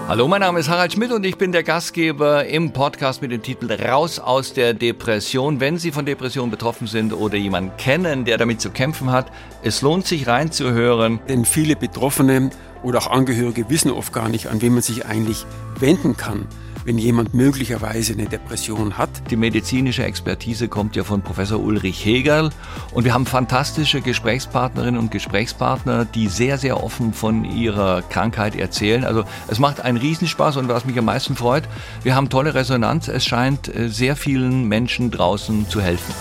Hallo, 0.08 0.30
mein 0.30 0.40
Name 0.40 0.62
ist 0.62 0.70
Harald 0.70 0.94
Schmidt 0.94 1.12
und 1.12 1.26
ich 1.26 1.38
bin 1.38 1.52
der 1.52 1.64
Gastgeber 1.64 2.46
im 2.46 2.72
Podcast 2.72 3.22
mit 3.22 3.34
dem 3.34 3.44
Titel 3.44 3.70
Raus 3.70 4.20
aus 4.20 4.54
der 4.54 4.74
Depression. 4.74 5.60
Wenn 5.60 5.78
Sie 5.78 5.92
von 5.92 6.06
Depression 6.06 6.50
betroffen 6.50 6.88
sind 6.88 7.12
oder 7.12 7.36
jemanden 7.36 7.76
kennen, 7.76 8.24
der 8.24 8.38
damit 8.38 8.62
zu 8.62 8.70
kämpfen 8.70 9.12
hat, 9.12 9.34
es 9.64 9.82
lohnt 9.82 10.08
sich 10.08 10.28
reinzuhören. 10.28 11.20
Denn 11.28 11.44
viele 11.44 11.76
Betroffene 11.76 12.52
oder 12.84 13.00
auch 13.00 13.08
Angehörige 13.08 13.70
wissen 13.70 13.92
oft 13.92 14.14
gar 14.14 14.30
nicht, 14.30 14.48
an 14.48 14.62
wen 14.62 14.76
man 14.76 14.82
sich 14.82 15.06
eigentlich 15.06 15.46
wenden 15.78 16.16
kann 16.16 16.48
wenn 16.88 16.98
jemand 16.98 17.34
möglicherweise 17.34 18.14
eine 18.14 18.28
Depression 18.28 18.98
hat. 18.98 19.10
Die 19.30 19.36
medizinische 19.36 20.06
Expertise 20.06 20.70
kommt 20.70 20.96
ja 20.96 21.04
von 21.04 21.22
Professor 21.22 21.60
Ulrich 21.60 22.04
Hegel 22.06 22.50
und 22.94 23.04
wir 23.04 23.14
haben 23.14 23.26
fantastische 23.26 24.00
Gesprächspartnerinnen 24.00 24.98
und 24.98 25.12
Gesprächspartner, 25.12 26.06
die 26.06 26.30
sehr, 26.30 26.58
sehr 26.58 26.82
offen 26.82 27.12
von 27.12 27.44
ihrer 27.44 28.04
Krankheit 28.04 28.56
erzählen. 28.56 29.04
Also 29.04 29.26
es 29.50 29.60
macht 29.60 29.82
einen 29.82 29.98
Riesenspaß 29.98 30.56
und 30.56 30.70
was 30.70 30.86
mich 30.86 30.98
am 30.98 31.06
meisten 31.06 31.36
freut, 31.36 31.64
wir 32.04 32.16
haben 32.16 32.30
tolle 32.30 32.54
Resonanz. 32.54 33.10
Es 33.10 33.26
scheint 33.26 33.68
äh, 33.68 33.90
sehr 33.90 34.16
vielen 34.16 34.70
Menschen 34.70 35.12
draußen 35.12 35.68
zu 35.68 35.82
helfen. 35.82 36.16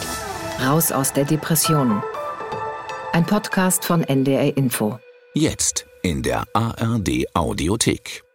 Raus 0.60 0.90
aus 0.90 1.12
der 1.12 1.26
Depression. 1.26 2.02
Ein 3.12 3.24
Podcast 3.24 3.84
von 3.84 4.02
NDR 4.02 4.56
Info. 4.56 4.98
Jetzt 5.32 5.86
in 6.02 6.24
der 6.24 6.42
ARD 6.54 7.26
Audiothek. 7.34 8.25